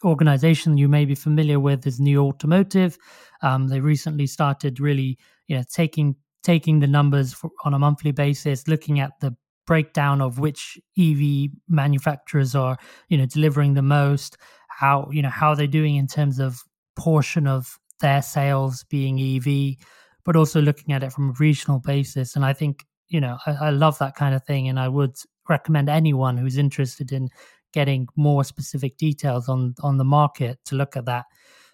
[0.03, 2.97] organization you may be familiar with is New Automotive.
[3.41, 8.11] Um, they recently started really you know taking taking the numbers for, on a monthly
[8.11, 12.77] basis, looking at the breakdown of which EV manufacturers are
[13.09, 14.37] you know delivering the most,
[14.69, 16.61] how you know how they're doing in terms of
[16.95, 19.77] portion of their sales being EV
[20.25, 22.35] but also looking at it from a regional basis.
[22.35, 24.67] And I think, you know, I, I love that kind of thing.
[24.67, 25.15] And I would
[25.47, 27.29] recommend anyone who's interested in
[27.75, 31.25] getting more specific details on on the market to look at that.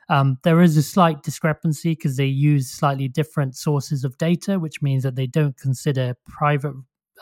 [0.09, 4.81] Um, there is a slight discrepancy because they use slightly different sources of data, which
[4.81, 6.73] means that they don't consider private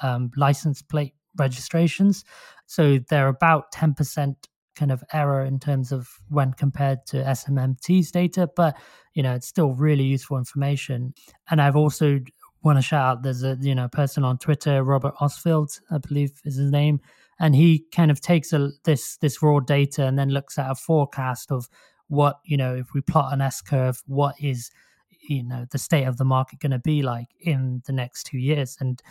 [0.01, 2.23] um, license plate registrations.
[2.65, 4.35] So they're about 10%
[4.75, 8.77] kind of error in terms of when compared to SMMT's data, but
[9.13, 11.13] you know it's still really useful information.
[11.51, 12.19] And I've also
[12.63, 16.31] want to shout out there's a you know person on Twitter, Robert Osfield, I believe
[16.45, 17.01] is his name,
[17.39, 20.75] and he kind of takes a, this this raw data and then looks at a
[20.75, 21.69] forecast of
[22.07, 24.71] what you know if we plot an S curve, what is
[25.27, 28.39] you know the state of the market going to be like in the next two
[28.39, 29.01] years, and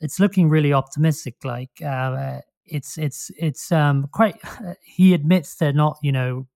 [0.00, 1.36] it's looking really optimistic.
[1.44, 4.36] Like uh, it's it's it's um, quite.
[4.82, 6.46] He admits they're not you know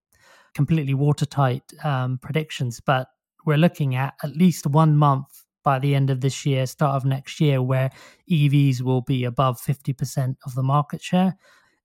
[0.53, 3.07] completely watertight um, predictions, but
[3.45, 7.03] we're looking at at least one month by the end of this year, start of
[7.03, 7.89] next year, where
[8.31, 11.35] EVs will be above 50% of the market share.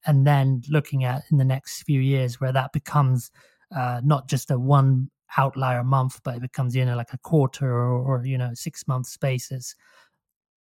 [0.07, 3.31] And then looking at in the next few years where that becomes
[3.75, 7.69] uh, not just a one outlier month, but it becomes, you know, like a quarter
[7.69, 9.75] or, or you know, six month spaces.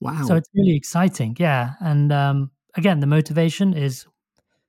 [0.00, 0.24] Wow.
[0.26, 1.36] So it's really exciting.
[1.38, 1.72] Yeah.
[1.80, 4.06] And um, again, the motivation is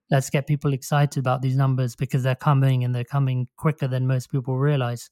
[0.09, 4.07] let's get people excited about these numbers because they're coming and they're coming quicker than
[4.07, 5.09] most people realize.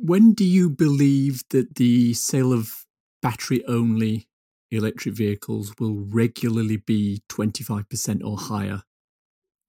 [0.00, 2.84] When do you believe that the sale of
[3.22, 4.28] battery only
[4.70, 8.82] electric vehicles will regularly be 25% or higher?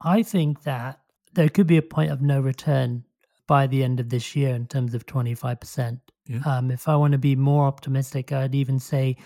[0.02, 1.00] I think that
[1.34, 3.04] there could be a point of no return
[3.48, 6.00] by the end of this year in terms of 25%.
[6.28, 6.40] Yeah.
[6.46, 9.18] Um, if I want to be more optimistic, I'd even say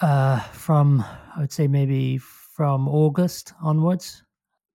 [0.00, 1.04] uh, from,
[1.36, 4.22] I would say maybe from August onwards.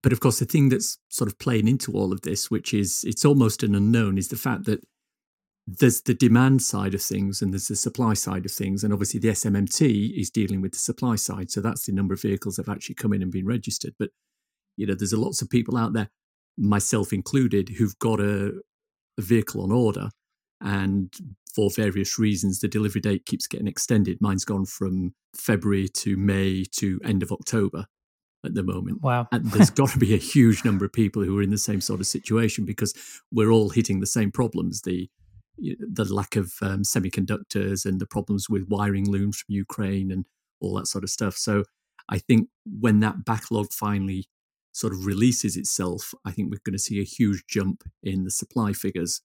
[0.01, 3.03] But of course, the thing that's sort of playing into all of this, which is
[3.05, 4.83] it's almost an unknown, is the fact that
[5.67, 8.83] there's the demand side of things and there's the supply side of things.
[8.83, 11.49] And obviously, the SMMT is dealing with the supply side.
[11.49, 13.95] So that's the number of vehicles that have actually come in and been registered.
[13.97, 14.09] But,
[14.77, 16.09] you know, there's a lots of people out there,
[16.57, 18.53] myself included, who've got a,
[19.17, 20.09] a vehicle on order.
[20.61, 21.11] And
[21.53, 24.19] for various reasons, the delivery date keeps getting extended.
[24.21, 27.85] Mine's gone from February to May to end of October
[28.45, 29.01] at the moment.
[29.01, 29.27] Wow.
[29.31, 31.81] and there's got to be a huge number of people who are in the same
[31.81, 32.93] sort of situation because
[33.31, 34.81] we're all hitting the same problems.
[34.81, 35.09] The
[35.57, 40.25] the lack of um, semiconductors and the problems with wiring looms from Ukraine and
[40.59, 41.35] all that sort of stuff.
[41.35, 41.63] So
[42.09, 44.27] I think when that backlog finally
[44.71, 48.31] sort of releases itself, I think we're going to see a huge jump in the
[48.31, 49.21] supply figures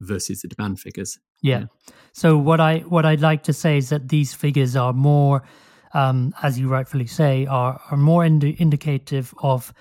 [0.00, 1.18] versus the demand figures.
[1.42, 1.58] Yeah.
[1.58, 1.66] yeah.
[2.12, 5.42] So what I what I'd like to say is that these figures are more,
[5.94, 9.72] um, as you rightfully say, are are more indi- indicative of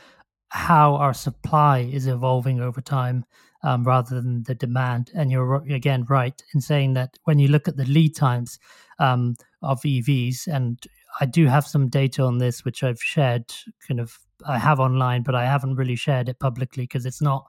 [0.50, 3.26] how our supply is evolving over time
[3.66, 5.12] um, rather than the demand.
[5.14, 8.60] And you're again right in saying that when you look at the lead times
[9.00, 10.82] um, of EVs, and
[11.20, 13.54] I do have some data on this, which I've shared
[13.88, 17.46] kind of I have online, but I haven't really shared it publicly because it's not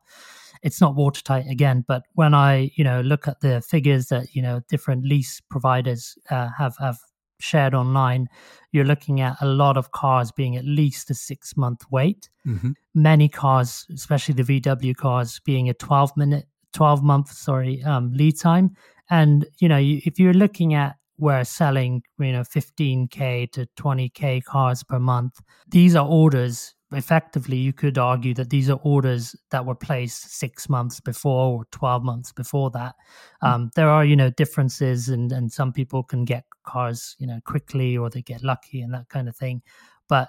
[0.63, 1.85] it's not watertight again.
[1.87, 6.17] But when I you know look at the figures that you know different lease providers
[6.31, 6.99] uh, have have
[7.41, 8.29] shared online,
[8.73, 12.29] you're looking at a lot of cars being at least a six month wait.
[12.47, 12.73] Mm-hmm.
[12.95, 18.39] Many cars, especially the VW cars, being a 12 minute, 12 month, sorry, um, lead
[18.39, 18.77] time.
[19.11, 24.45] And, you know, you, if you're looking at where selling, you know, 15K to 20K
[24.45, 29.67] cars per month, these are orders effectively you could argue that these are orders that
[29.67, 32.95] were placed six months before or 12 months before that.
[33.41, 33.47] Hmm.
[33.47, 37.41] um, there are you know differences and and some people can get cars you know
[37.45, 39.63] quickly or they get lucky and that kind of thing.
[40.09, 40.29] But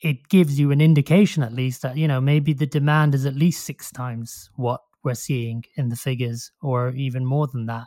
[0.00, 3.36] it gives you an indication at least that you know maybe the demand is at
[3.36, 7.86] least six times what we're seeing in the figures or even more than that.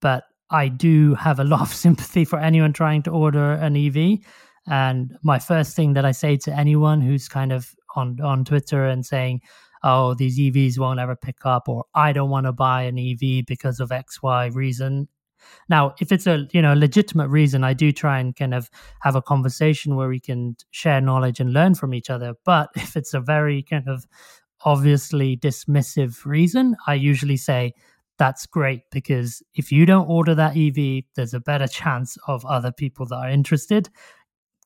[0.00, 3.96] But i do have a lot of sympathy for anyone trying to order an ev
[4.70, 8.86] and my first thing that I say to anyone who's kind of on on Twitter
[8.86, 9.40] and saying,
[9.82, 13.44] "Oh, these EVs won't ever pick up," or "I don't want to buy an EV
[13.46, 15.08] because of X Y reason."
[15.68, 18.70] Now, if it's a you know legitimate reason, I do try and kind of
[19.02, 22.34] have a conversation where we can share knowledge and learn from each other.
[22.44, 24.06] But if it's a very kind of
[24.64, 27.74] obviously dismissive reason, I usually say,
[28.18, 32.72] that's great because if you don't order that EV, there's a better chance of other
[32.72, 33.88] people that are interested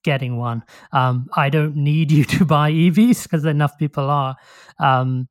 [0.02, 0.62] getting one.
[0.92, 4.36] Um, I don't need you to buy EVs because enough people are.
[4.78, 5.28] Um,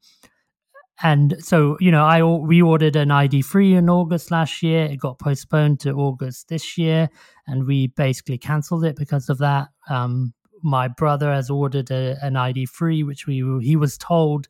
[1.04, 4.86] and so, you know, I we ordered an ID3 in August last year.
[4.86, 7.10] It got postponed to August this year,
[7.48, 9.70] and we basically cancelled it because of that.
[9.90, 14.48] Um, my brother has ordered a, an ID3, which we he was told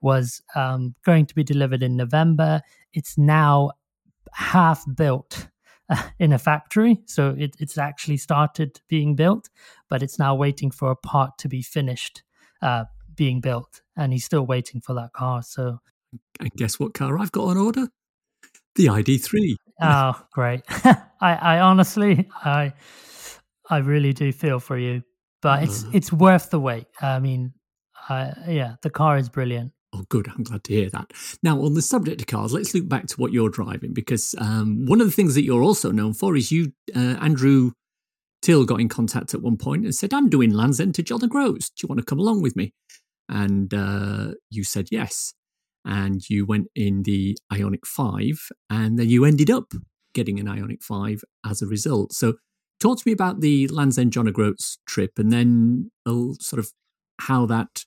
[0.00, 2.60] was um, going to be delivered in November.
[2.92, 3.70] It's now
[4.32, 5.48] half built
[6.18, 7.00] in a factory.
[7.06, 9.48] So it, it's actually started being built,
[9.88, 12.22] but it's now waiting for a part to be finished
[12.60, 13.82] uh, being built.
[13.96, 15.42] And he's still waiting for that car.
[15.42, 15.80] So.
[16.40, 17.88] And guess what car I've got on order?
[18.74, 19.54] The ID3.
[19.82, 20.62] oh, great.
[21.20, 22.72] I, I honestly, I,
[23.68, 25.02] I really do feel for you,
[25.40, 25.92] but it's, uh-huh.
[25.94, 26.86] it's worth the wait.
[27.00, 27.52] I mean,
[28.08, 29.72] uh, yeah, the car is brilliant.
[29.94, 30.26] Oh, good.
[30.28, 31.12] I'm glad to hear that.
[31.42, 34.86] Now, on the subject of cars, let's look back to what you're driving because um,
[34.86, 37.72] one of the things that you're also known for is you, uh, Andrew
[38.40, 41.22] Till, got in contact at one point and said, I'm doing Land's End to John
[41.22, 41.68] O'Groats.
[41.70, 42.72] Do you want to come along with me?
[43.28, 45.34] And uh, you said yes.
[45.84, 49.72] And you went in the Ioniq 5, and then you ended up
[50.14, 52.12] getting an Ioniq 5 as a result.
[52.12, 52.34] So,
[52.80, 56.72] talk to me about the Land's End John O'Groats trip and then uh, sort of
[57.20, 57.84] how that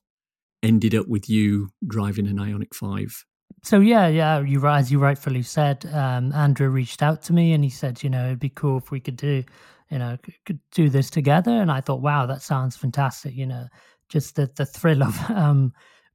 [0.63, 3.25] ended up with you driving an Ioniq 5?
[3.63, 7.63] So yeah, yeah, you as you rightfully said, um, Andrew reached out to me and
[7.63, 9.43] he said, you know, it'd be cool if we could do,
[9.89, 11.51] you know, could do this together.
[11.51, 13.35] And I thought, wow, that sounds fantastic.
[13.35, 13.67] You know,
[14.09, 15.73] just the the thrill of um,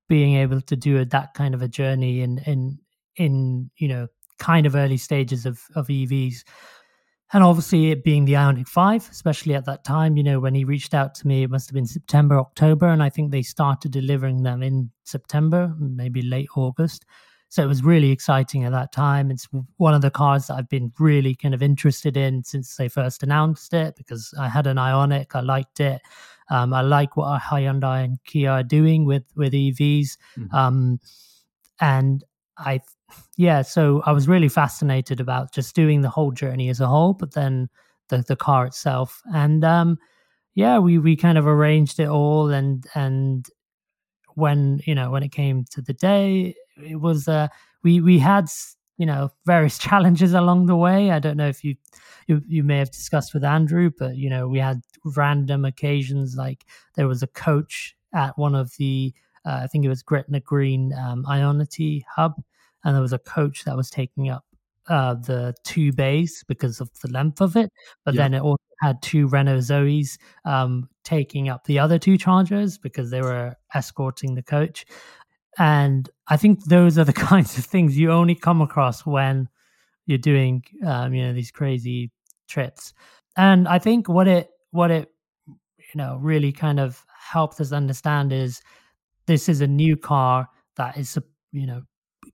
[0.08, 2.78] being able to do a, that kind of a journey in in
[3.16, 4.06] in you know
[4.38, 6.44] kind of early stages of of EVs
[7.32, 10.64] and obviously it being the Ioniq 5, especially at that time, you know, when he
[10.64, 13.92] reached out to me, it must have been September, October, and I think they started
[13.92, 17.04] delivering them in September, maybe late August.
[17.48, 19.30] So it was really exciting at that time.
[19.30, 22.88] It's one of the cars that I've been really kind of interested in since they
[22.88, 26.00] first announced it because I had an Ioniq, I liked it.
[26.48, 30.54] Um, I like what Hyundai and Kia are doing with with EVs, mm-hmm.
[30.54, 31.00] um,
[31.80, 32.24] and
[32.58, 32.80] I
[33.36, 37.14] yeah, so I was really fascinated about just doing the whole journey as a whole,
[37.14, 37.68] but then
[38.08, 39.98] the the car itself, and um,
[40.54, 43.46] yeah, we we kind of arranged it all, and and
[44.34, 47.48] when you know when it came to the day, it was uh,
[47.82, 48.48] we we had
[48.98, 51.10] you know various challenges along the way.
[51.10, 51.76] I don't know if you
[52.26, 54.82] you, you may have discussed with Andrew, but you know we had
[55.16, 56.64] random occasions like
[56.96, 59.14] there was a coach at one of the
[59.46, 62.34] uh, I think it was Gretna Green um, Ionity hub
[62.84, 64.44] and there was a coach that was taking up
[64.88, 67.70] uh, the two bays because of the length of it.
[68.04, 68.22] But yeah.
[68.22, 73.10] then it also had two Renault Zoes um, taking up the other two chargers because
[73.10, 74.84] they were escorting the coach.
[75.58, 79.48] And I think those are the kinds of things you only come across when
[80.06, 82.10] you're doing, um, you know, these crazy
[82.48, 82.92] trips.
[83.36, 85.08] And I think what it what it
[85.46, 88.60] you know really kind of helped us understand is
[89.26, 91.16] this is a new car that is
[91.52, 91.82] you know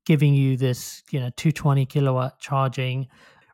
[0.07, 3.09] giving you this, you know, 220 kilowatt charging.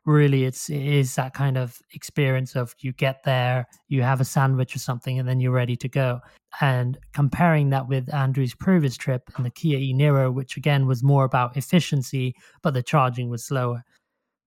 [0.05, 4.25] Really, it's it is that kind of experience of you get there, you have a
[4.25, 6.19] sandwich or something, and then you're ready to go.
[6.61, 11.03] And comparing that with Andrew's previous trip and the Kia e Niro, which again was
[11.03, 13.83] more about efficiency, but the charging was slower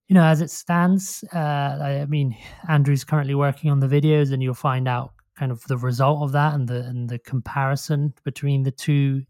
[0.07, 1.37] you know, as it stands, uh,
[1.81, 2.35] I mean,
[2.69, 6.31] Andrew's currently working on the videos, and you'll find out kind of the result of
[6.31, 9.23] that and the and the comparison between the two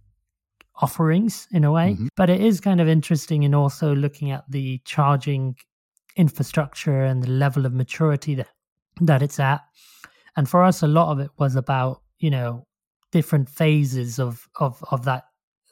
[0.80, 1.94] offerings in a way.
[1.94, 2.08] Mm-hmm.
[2.16, 5.56] But it is kind of interesting in also looking at the charging
[6.16, 8.50] infrastructure and the level of maturity that
[9.02, 9.62] that it's at.
[10.36, 12.66] And for us, a lot of it was about you know
[13.12, 15.26] different phases of of of that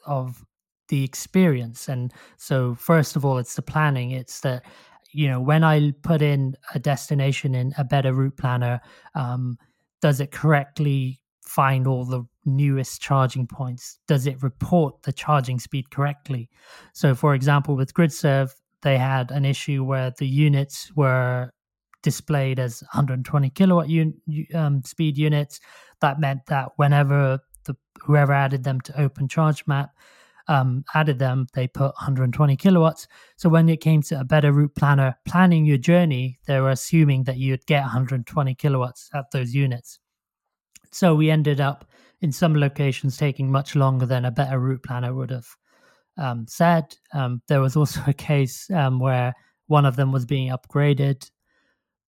[0.06, 0.44] of
[0.88, 1.88] the experience.
[1.88, 4.12] And so, first of all, it's the planning.
[4.12, 4.64] It's that
[5.12, 8.80] you know when I put in a destination in a better route planner,
[9.14, 9.58] um,
[10.00, 13.98] does it correctly find all the newest charging points?
[14.06, 16.48] Does it report the charging speed correctly?
[16.92, 18.50] So, for example, with GridServe,
[18.82, 21.50] they had an issue where the units were
[22.02, 24.14] displayed as 120 kilowatt un-
[24.54, 25.60] um, speed units.
[26.00, 29.90] That meant that whenever the whoever added them to Open Charge Map
[30.48, 33.08] um, added them, they put 120 kilowatts.
[33.36, 37.24] So when it came to a better route planner planning your journey, they were assuming
[37.24, 39.98] that you'd get 120 kilowatts at those units.
[40.92, 41.84] So we ended up
[42.20, 45.46] in some locations taking much longer than a better route planner would have
[46.18, 46.96] um, said.
[47.12, 49.34] Um, there was also a case um, where
[49.66, 51.30] one of them was being upgraded.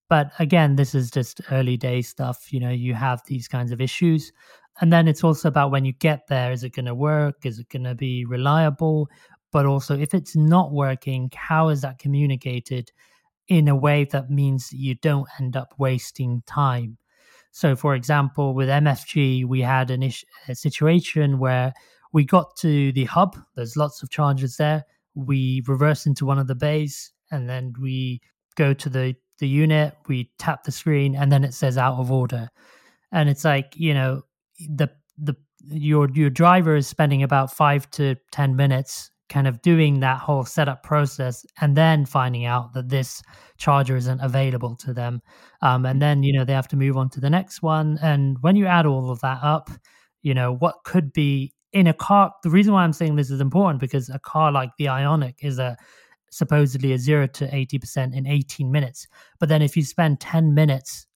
[0.08, 2.52] But again, this is just early day stuff.
[2.52, 4.32] You know, you have these kinds of issues.
[4.80, 7.44] And then it's also about when you get there is it going to work?
[7.44, 9.08] Is it going to be reliable?
[9.50, 12.92] But also, if it's not working, how is that communicated
[13.48, 16.98] in a way that means you don't end up wasting time?
[17.50, 21.72] So, for example, with MFG, we had an ish, a situation where
[22.12, 23.36] we got to the hub.
[23.56, 24.84] There's lots of chargers there.
[25.14, 28.20] We reverse into one of the bays, and then we
[28.56, 29.94] go to the the unit.
[30.08, 32.48] We tap the screen, and then it says out of order.
[33.12, 34.22] And it's like you know
[34.58, 35.34] the the
[35.64, 40.44] your your driver is spending about five to ten minutes kind of doing that whole
[40.44, 43.22] setup process and then finding out that this
[43.58, 45.20] charger isn't available to them.
[45.62, 47.98] Um, and then you know they have to move on to the next one.
[48.02, 49.70] And when you add all of that up
[50.22, 53.40] you know what could be in a car the reason why i'm saying this is
[53.40, 55.76] important because a car like the Ioniq is a
[56.30, 59.06] supposedly a 0 to 80% in 18 minutes.
[59.38, 61.06] But then if you spend 10 minutes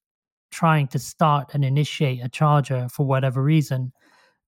[0.50, 3.92] trying to start and initiate a charger for whatever reason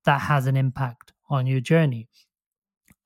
[0.04, 2.08] that has an impact on your journey.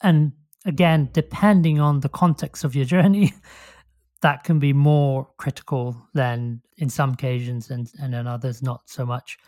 [0.03, 0.33] And
[0.65, 3.33] again, depending on the context of your journey,
[4.23, 9.07] that can be more critical than in some occasions and, and in others not so
[9.07, 9.39] much.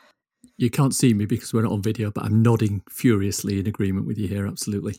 [0.57, 4.07] You can't see me because we're not on video, but I'm nodding furiously in agreement
[4.07, 4.47] with you here.
[4.47, 4.97] Absolutely.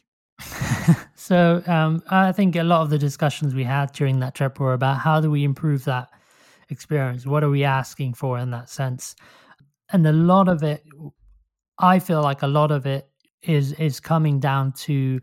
[1.16, 4.74] so um, I think a lot of the discussions we had during that trip were
[4.74, 6.10] about how do we improve that
[6.70, 7.26] experience?
[7.26, 9.16] What are we asking for in that sense?
[9.92, 10.84] And a lot of it,
[11.78, 13.08] I feel like a lot of it
[13.44, 15.20] is is coming down to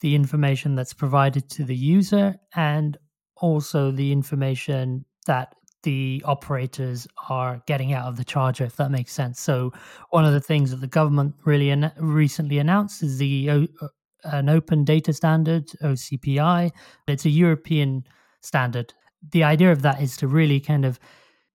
[0.00, 2.96] the information that's provided to the user and
[3.36, 9.12] also the information that the operators are getting out of the charger, if that makes
[9.12, 9.40] sense.
[9.40, 9.72] So,
[10.10, 13.88] one of the things that the government really an- recently announced is the uh,
[14.24, 16.72] an open data standard, OCPI.
[17.06, 18.04] It's a European
[18.40, 18.92] standard.
[19.30, 20.98] The idea of that is to really kind of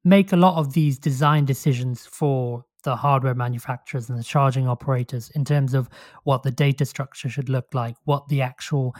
[0.03, 5.29] make a lot of these design decisions for the hardware manufacturers and the charging operators
[5.31, 5.89] in terms of
[6.23, 8.95] what the data structure should look like, what the actual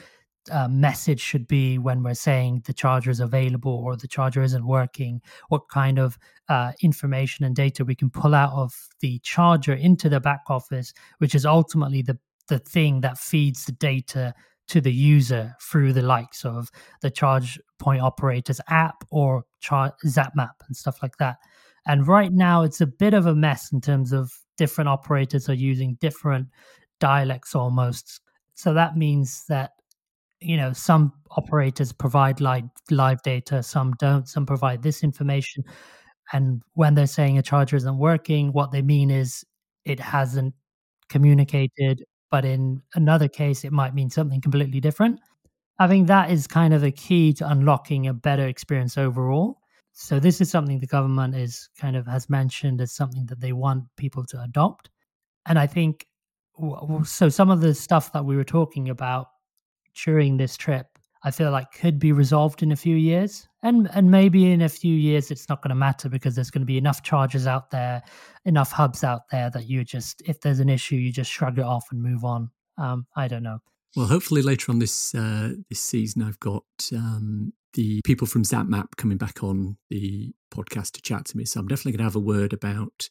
[0.52, 4.66] uh, message should be when we're saying the charger is available or the charger isn't
[4.66, 6.18] working, what kind of
[6.50, 10.94] uh, information and data we can pull out of the charger into the back office,
[11.20, 12.18] which is ultimately the,
[12.50, 14.34] the thing that feeds the data
[14.68, 16.70] to the user through the likes of
[17.02, 21.38] the charge point operators app or char- ZapMap and stuff like that.
[21.88, 25.54] And right now, it's a bit of a mess in terms of different operators are
[25.54, 26.48] using different
[27.00, 28.22] dialects almost.
[28.56, 29.72] So that means that
[30.40, 34.28] you know some operators provide live live data, some don't.
[34.28, 35.64] Some provide this information,
[36.34, 39.44] and when they're saying a charger isn't working, what they mean is
[39.86, 40.54] it hasn't
[41.10, 42.04] communicated.
[42.32, 45.20] But in another case, it might mean something completely different.
[45.80, 49.60] I think that is kind of the key to unlocking a better experience overall.
[49.94, 53.54] So this is something the government is kind of has mentioned as something that they
[53.54, 54.90] want people to adopt.
[55.46, 56.08] And I think
[57.06, 59.28] so some of the stuff that we were talking about
[60.04, 63.48] during this trip I feel like could be resolved in a few years.
[63.62, 66.62] And and maybe in a few years it's not going to matter because there's going
[66.62, 68.04] to be enough charges out there,
[68.44, 71.64] enough hubs out there that you just if there's an issue you just shrug it
[71.64, 72.52] off and move on.
[72.78, 73.60] Um, I don't know.
[73.96, 78.96] Well, hopefully later on this uh, this season, I've got um, the people from ZapMap
[78.98, 81.46] coming back on the podcast to chat to me.
[81.46, 83.10] So I'm definitely going to have a word about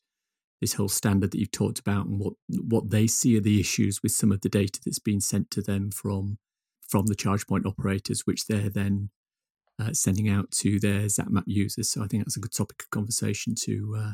[0.61, 4.01] this whole standard that you've talked about and what what they see are the issues
[4.03, 6.39] with some of the data that's been sent to them from
[6.89, 9.11] from the charge point operators, which they're then
[9.81, 11.91] uh, sending out to their ZapMap users.
[11.91, 14.13] So I think that's a good topic of conversation to uh,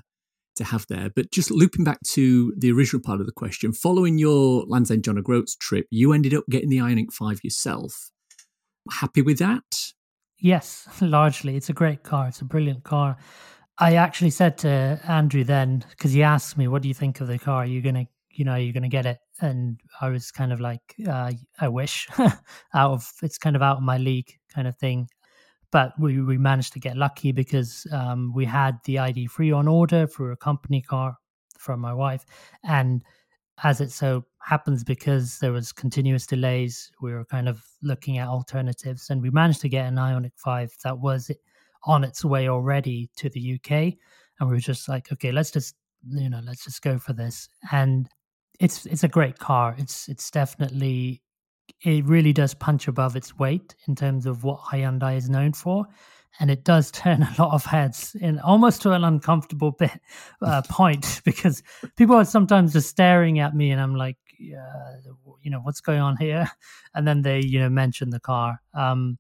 [0.57, 1.11] to have there.
[1.15, 5.05] But just looping back to the original part of the question, following your Land's End
[5.05, 8.11] John O'Groats trip, you ended up getting the Ioniq 5 yourself.
[8.91, 9.93] Happy with that?
[10.39, 11.57] Yes, largely.
[11.57, 12.29] It's a great car.
[12.29, 13.17] It's a brilliant car.
[13.79, 17.29] I actually said to Andrew then, because he asked me, "What do you think of
[17.29, 17.63] the car?
[17.63, 20.61] Are you gonna, you know, are you gonna get it?" And I was kind of
[20.61, 22.09] like, uh, "I wish."
[22.75, 25.09] out of it's kind of out of my league, kind of thing.
[25.73, 30.07] But we we managed to get lucky because um, we had the ID3 on order
[30.07, 31.17] for a company car
[31.59, 32.25] from my wife,
[32.65, 33.03] and
[33.65, 38.29] as it so happens because there was continuous delays we were kind of looking at
[38.29, 41.31] alternatives and we managed to get an Ioniq 5 that was
[41.85, 45.75] on its way already to the uk and we were just like okay let's just
[46.07, 47.49] you know let's just go for this.
[47.73, 48.09] And
[48.61, 49.75] it's it's a great car.
[49.79, 51.23] It's it's definitely
[51.85, 55.87] it really does punch above its weight in terms of what Hyundai is known for
[56.41, 60.01] and it does turn a lot of heads in almost to an uncomfortable bit
[60.43, 61.63] uh, point because
[61.97, 64.97] people are sometimes just staring at me and i'm like yeah,
[65.43, 66.49] you know what's going on here?
[66.95, 68.61] And then they you know mention the car.
[68.75, 69.19] Um,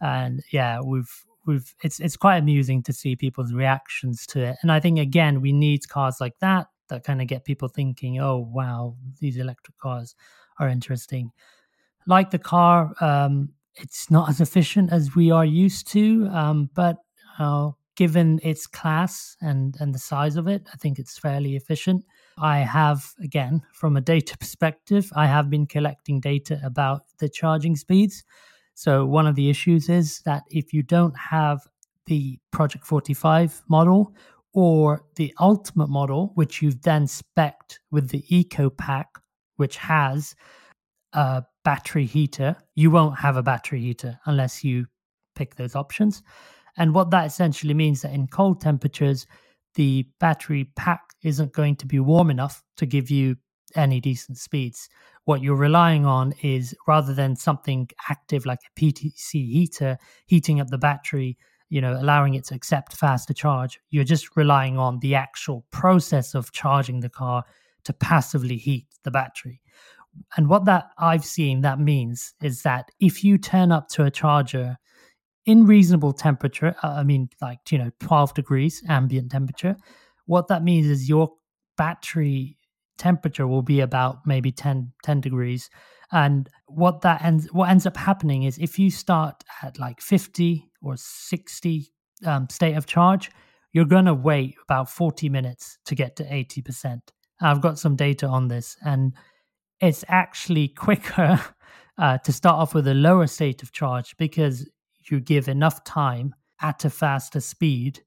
[0.00, 1.12] and yeah we've
[1.46, 4.56] we've it's it's quite amusing to see people's reactions to it.
[4.62, 8.20] And i think again we need cars like that that kind of get people thinking
[8.20, 10.14] oh wow these electric cars
[10.60, 11.32] are interesting.
[12.06, 13.50] Like the car um,
[13.80, 16.96] it's not as efficient as we are used to, um, but
[17.38, 22.04] uh, given its class and and the size of it, I think it's fairly efficient.
[22.38, 27.76] I have, again, from a data perspective, I have been collecting data about the charging
[27.76, 28.24] speeds.
[28.74, 31.60] So one of the issues is that if you don't have
[32.06, 34.14] the Project 45 model
[34.52, 39.08] or the Ultimate model, which you've then specced with the Eco Pack,
[39.56, 40.36] which has
[41.12, 44.86] a battery heater, you won't have a battery heater unless you
[45.36, 46.22] pick those options.
[46.78, 49.26] And what that essentially means that in cold temperatures,
[49.74, 53.36] the battery pack isn't going to be warm enough to give you
[53.76, 54.88] any decent speeds.
[55.26, 60.68] What you're relying on is rather than something active like a PTC heater heating up
[60.68, 61.36] the battery,
[61.68, 66.34] you know, allowing it to accept faster charge, you're just relying on the actual process
[66.34, 67.44] of charging the car
[67.84, 69.60] to passively heat the battery.
[70.36, 74.10] And what that I've seen that means is that if you turn up to a
[74.10, 74.76] charger
[75.46, 79.76] in reasonable temperature, uh, I mean, like, you know, 12 degrees ambient temperature,
[80.26, 81.30] what that means is your
[81.76, 82.58] battery
[82.98, 85.70] temperature will be about maybe 10, 10 degrees.
[86.10, 90.70] And what that ends, what ends up happening is if you start at like 50
[90.82, 91.92] or 60
[92.26, 93.30] um, state of charge,
[93.72, 97.00] you're going to wait about 40 minutes to get to 80%.
[97.40, 99.14] I've got some data on this, and
[99.80, 101.40] it's actually quicker
[101.98, 104.68] uh, to start off with a lower state of charge because
[105.10, 108.00] you give enough time at a faster speed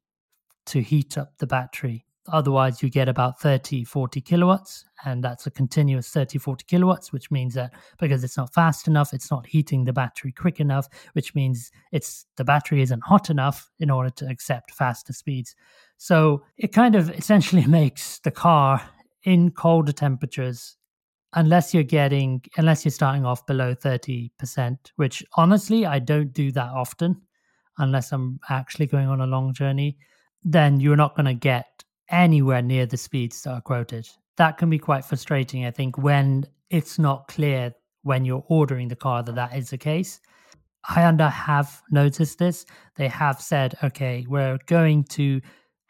[0.65, 2.05] to heat up the battery.
[2.27, 7.31] Otherwise, you get about 30, 40 kilowatts, and that's a continuous 30, 40 kilowatts, which
[7.31, 11.33] means that because it's not fast enough, it's not heating the battery quick enough, which
[11.33, 15.55] means it's the battery isn't hot enough in order to accept faster speeds.
[15.97, 18.83] So it kind of essentially makes the car
[19.23, 20.77] in colder temperatures
[21.33, 26.69] unless you're getting unless you're starting off below 30% which honestly i don't do that
[26.69, 27.15] often
[27.77, 29.97] unless i'm actually going on a long journey
[30.43, 34.07] then you're not going to get anywhere near the speeds that are quoted.
[34.37, 37.73] That can be quite frustrating i think when it's not clear
[38.03, 40.19] when you're ordering the car that that is the case.
[40.89, 42.65] Hyundai have noticed this.
[42.95, 45.41] They have said okay we're going to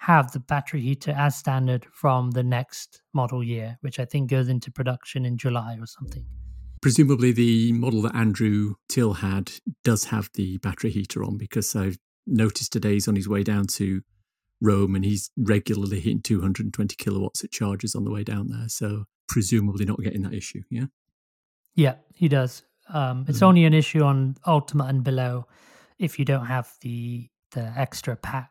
[0.02, 4.49] have the battery heater as standard from the next model year, which I think goes
[4.49, 6.26] into production in July or something.
[6.82, 9.52] Presumably, the model that Andrew Till had
[9.84, 13.68] does have the battery heater on because I've noticed today he's on his way down
[13.74, 14.02] to
[14.60, 18.70] Rome and he's regularly hitting 220 kilowatts at charges on the way down there.
[18.70, 20.64] So, presumably, not getting that issue.
[20.72, 20.86] Yeah.
[21.76, 22.64] Yeah, he does.
[22.89, 23.47] Um, it's mm.
[23.47, 25.45] only an issue on Ultimate and below
[25.99, 28.49] if you don't have the the extra pack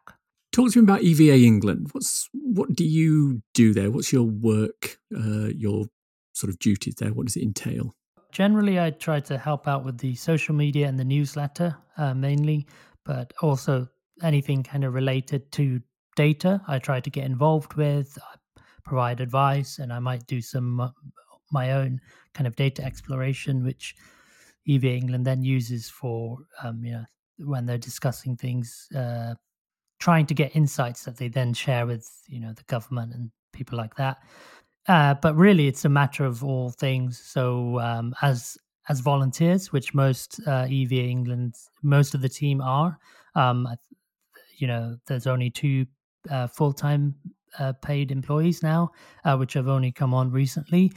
[0.52, 1.90] Talk to me about EVA England.
[1.92, 3.90] What's what do you do there?
[3.90, 5.86] What's your work, uh, your
[6.32, 7.12] sort of duties there?
[7.12, 7.94] What does it entail?
[8.32, 12.66] Generally, I try to help out with the social media and the newsletter uh, mainly,
[13.04, 13.88] but also
[14.22, 15.80] anything kind of related to
[16.16, 16.60] data.
[16.66, 20.90] I try to get involved with, I provide advice, and I might do some uh,
[21.52, 22.00] my own
[22.34, 23.94] kind of data exploration, which
[24.66, 27.04] EVA England then uses for um, you know
[27.38, 29.34] when they're discussing things uh,
[30.00, 33.78] trying to get insights that they then share with you know the government and people
[33.78, 34.18] like that.
[34.88, 37.20] Uh, but really, it's a matter of all things.
[37.22, 42.98] So um, as as volunteers, which most uh, EVA England, most of the team are,
[43.36, 43.68] um,
[44.56, 45.86] you know, there's only two
[46.30, 47.14] uh, full time
[47.58, 48.90] uh, paid employees now,
[49.24, 50.92] uh, which have only come on recently.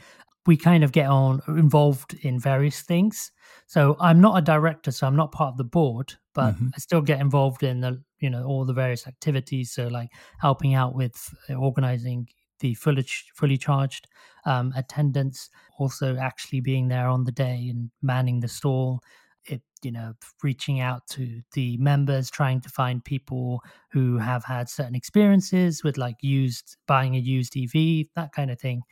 [0.46, 3.32] We kind of get on involved in various things.
[3.66, 6.68] So I'm not a director, so I'm not part of the board, but mm-hmm.
[6.74, 9.70] I still get involved in the you know all the various activities.
[9.70, 10.08] So like
[10.40, 11.14] helping out with
[11.50, 12.28] uh, organizing
[12.60, 14.08] the fully fully charged
[14.46, 19.00] um, attendance, also actually being there on the day and manning the stall.
[19.46, 23.60] It, you know, reaching out to the members, trying to find people
[23.92, 28.58] who have had certain experiences with like used buying a used EV, that kind of
[28.58, 28.84] thing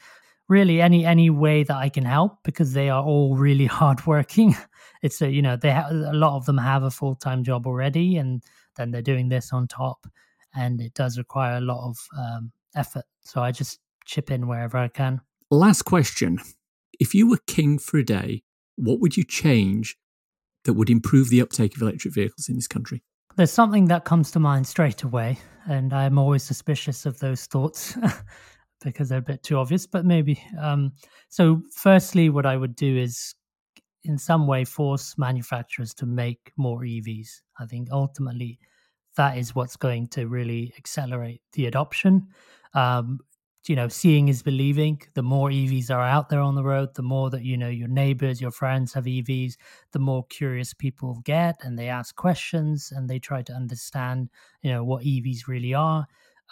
[0.49, 4.55] really any any way that I can help because they are all really hardworking.
[5.03, 8.17] It's a you know they a lot of them have a full time job already,
[8.19, 8.43] and
[8.77, 10.07] then they're doing this on top,
[10.55, 13.05] and it does require a lot of um, effort.
[13.23, 15.21] So I just chip in wherever I can.
[15.51, 16.39] Last question:
[16.99, 18.43] If you were king for a day,
[18.77, 19.97] what would you change
[20.65, 23.03] that would improve the uptake of electric vehicles in this country?
[23.37, 27.97] There's something that comes to mind straight away, and I'm always suspicious of those thoughts.
[28.85, 30.43] because they're a bit too obvious, but maybe.
[30.61, 30.93] Um,
[31.29, 33.35] so, firstly, what I would do is
[34.05, 37.41] in some way force manufacturers to make more EVs.
[37.59, 38.59] I think ultimately
[39.17, 42.29] that is what's going to really accelerate the adoption.
[42.75, 43.21] Um,
[43.69, 45.01] you know, seeing is believing.
[45.15, 47.89] The more EVs are out there on the road, the more that you know your
[47.89, 49.55] neighbors, your friends have EVs,
[49.93, 54.31] the more curious people get, and they ask questions and they try to understand,
[54.63, 56.07] you know, what EVs really are.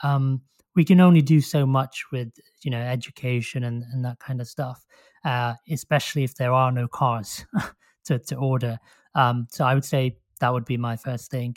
[0.04, 0.42] Um,
[0.76, 2.30] we can only do so much with
[2.62, 4.86] you know education and, and that kind of stuff
[5.24, 7.44] uh, especially if there are no cars
[8.04, 8.78] to, to order
[9.14, 11.54] um, so i would say that would be my first thing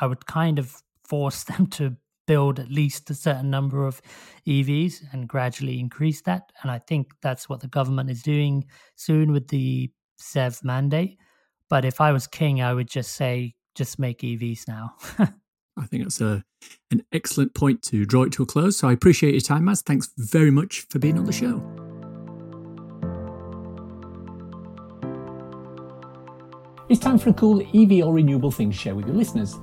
[0.00, 1.96] i would kind of force them to
[2.26, 4.00] build at least a certain number of
[4.46, 9.32] evs and gradually increase that and i think that's what the government is doing soon
[9.32, 9.90] with the
[10.20, 11.18] zev mandate
[11.68, 14.94] but if i was king i would just say just make evs now
[15.76, 16.44] I think that's a,
[16.90, 18.76] an excellent point to draw it to a close.
[18.76, 19.82] So I appreciate your time, Maz.
[19.82, 21.81] Thanks very much for being on the show.
[26.92, 29.56] It's time for a cool EV or renewable thing to share with your listeners.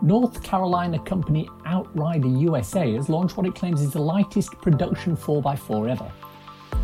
[0.00, 5.90] North Carolina company Outrider USA has launched what it claims is the lightest production 4x4
[5.90, 6.12] ever.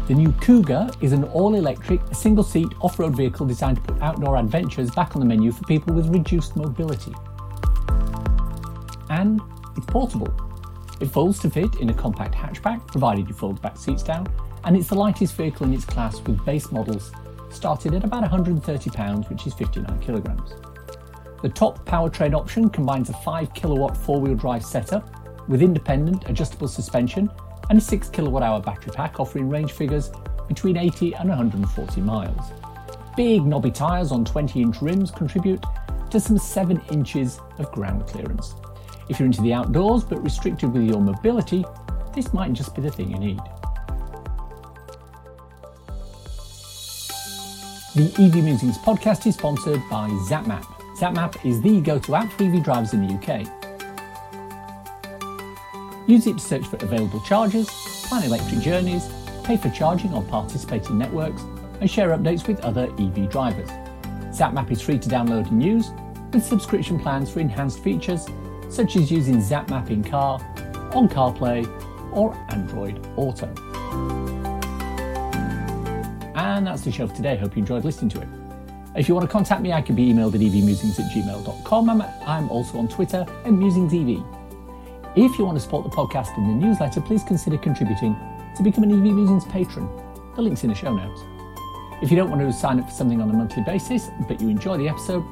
[0.09, 4.03] The new Cougar is an all electric, single seat off road vehicle designed to put
[4.03, 7.15] outdoor adventures back on the menu for people with reduced mobility.
[9.11, 9.41] And
[9.77, 10.35] it's portable.
[11.01, 14.27] It folds to fit in a compact hatchback, provided you fold the back seats down,
[14.65, 17.13] and it's the lightest vehicle in its class with base models
[17.51, 20.55] started at about £130, which is 59 kilograms.
[21.43, 25.09] The top powertrain option combines a 5 kilowatt four wheel drive setup
[25.49, 27.31] with independent adjustable suspension
[27.71, 30.11] and a 6 kilowatt hour battery pack offering range figures
[30.49, 32.53] between 80 and 140 miles.
[33.17, 35.63] Big knobby tyres on 20 inch rims contribute
[36.11, 38.55] to some 7 inches of ground clearance.
[39.09, 41.65] If you're into the outdoors but restricted with your mobility,
[42.15, 43.41] this might just be the thing you need.
[47.99, 50.63] The EV Musings podcast is sponsored by ZapMap.
[50.97, 53.41] ZapMap is the go to app for EV drivers in the UK.
[56.09, 57.69] Use it to search for available chargers,
[58.07, 59.09] plan electric journeys,
[59.43, 61.43] pay for charging on participating networks,
[61.81, 63.69] and share updates with other EV drivers.
[64.31, 65.91] ZapMap is free to download and use,
[66.33, 68.29] with subscription plans for enhanced features
[68.69, 70.39] such as using ZapMap in car,
[70.95, 71.67] on CarPlay,
[72.13, 73.53] or Android Auto.
[76.39, 77.37] And that's the show for today.
[77.37, 78.29] Hope you enjoyed listening to it.
[78.95, 81.91] If you want to contact me, I can be emailed at evmusings at gmail.com.
[81.91, 84.25] I'm, I'm also on Twitter at musingsev.
[85.17, 88.17] If you want to support the podcast and the newsletter, please consider contributing
[88.57, 89.89] to become an EV Musings patron.
[90.37, 91.21] The link's in the show notes.
[92.03, 94.49] If you don't want to sign up for something on a monthly basis, but you
[94.49, 95.23] enjoy the episode,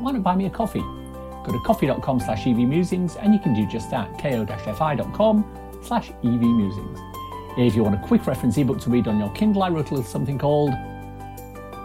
[0.00, 0.80] why not buy me a coffee?
[0.80, 5.44] Go to ko-fi.com slash evmusings and you can do just that, ko-fi.com
[5.84, 7.15] slash evmusings.
[7.56, 9.94] If you want a quick reference ebook to read on your Kindle, I wrote a
[9.94, 10.74] little something called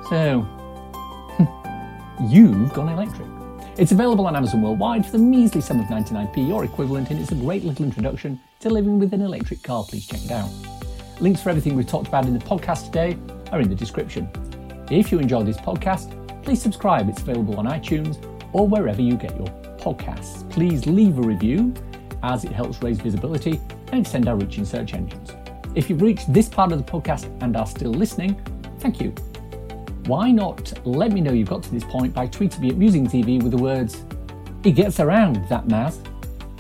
[0.10, 0.46] So,
[2.28, 3.28] You've Gone Electric.
[3.78, 7.32] It's available on Amazon worldwide for the measly sum of 99p or equivalent, and it's
[7.32, 9.86] a great little introduction to living with an electric car.
[9.88, 10.50] Please check it out.
[11.22, 13.18] Links for everything we've talked about in the podcast today
[13.54, 14.30] are in the description.
[14.92, 17.08] If you enjoyed this podcast, please subscribe.
[17.08, 19.48] It's available on iTunes or wherever you get your
[19.78, 20.50] podcasts.
[20.50, 21.74] Please leave a review
[22.24, 23.62] as it helps raise visibility
[23.94, 25.32] and extend our reach in search engines.
[25.74, 28.36] If you've reached this part of the podcast and are still listening,
[28.80, 29.12] thank you.
[30.06, 33.42] Why not let me know you've got to this point by tweeting me at musingsev
[33.42, 34.04] with the words,
[34.66, 36.00] It gets around, that Maz.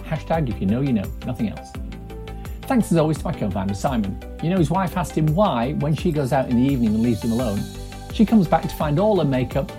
[0.04, 1.70] Hashtag if you know, you know, nothing else.
[2.62, 4.18] Thanks as always to my co founder Simon.
[4.42, 7.04] You know, his wife asked him why, when she goes out in the evening and
[7.04, 7.60] leaves him alone,
[8.14, 9.72] she comes back to find all her makeup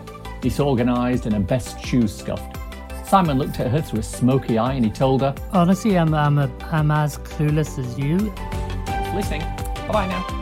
[0.42, 2.58] disorganised and her best shoes scuffed.
[3.06, 6.38] Simon looked at her through a smoky eye and he told her, Honestly, I'm, I'm,
[6.38, 8.32] a, I'm as clueless as you.
[9.14, 9.42] Listening.
[9.86, 10.41] Bye bye now.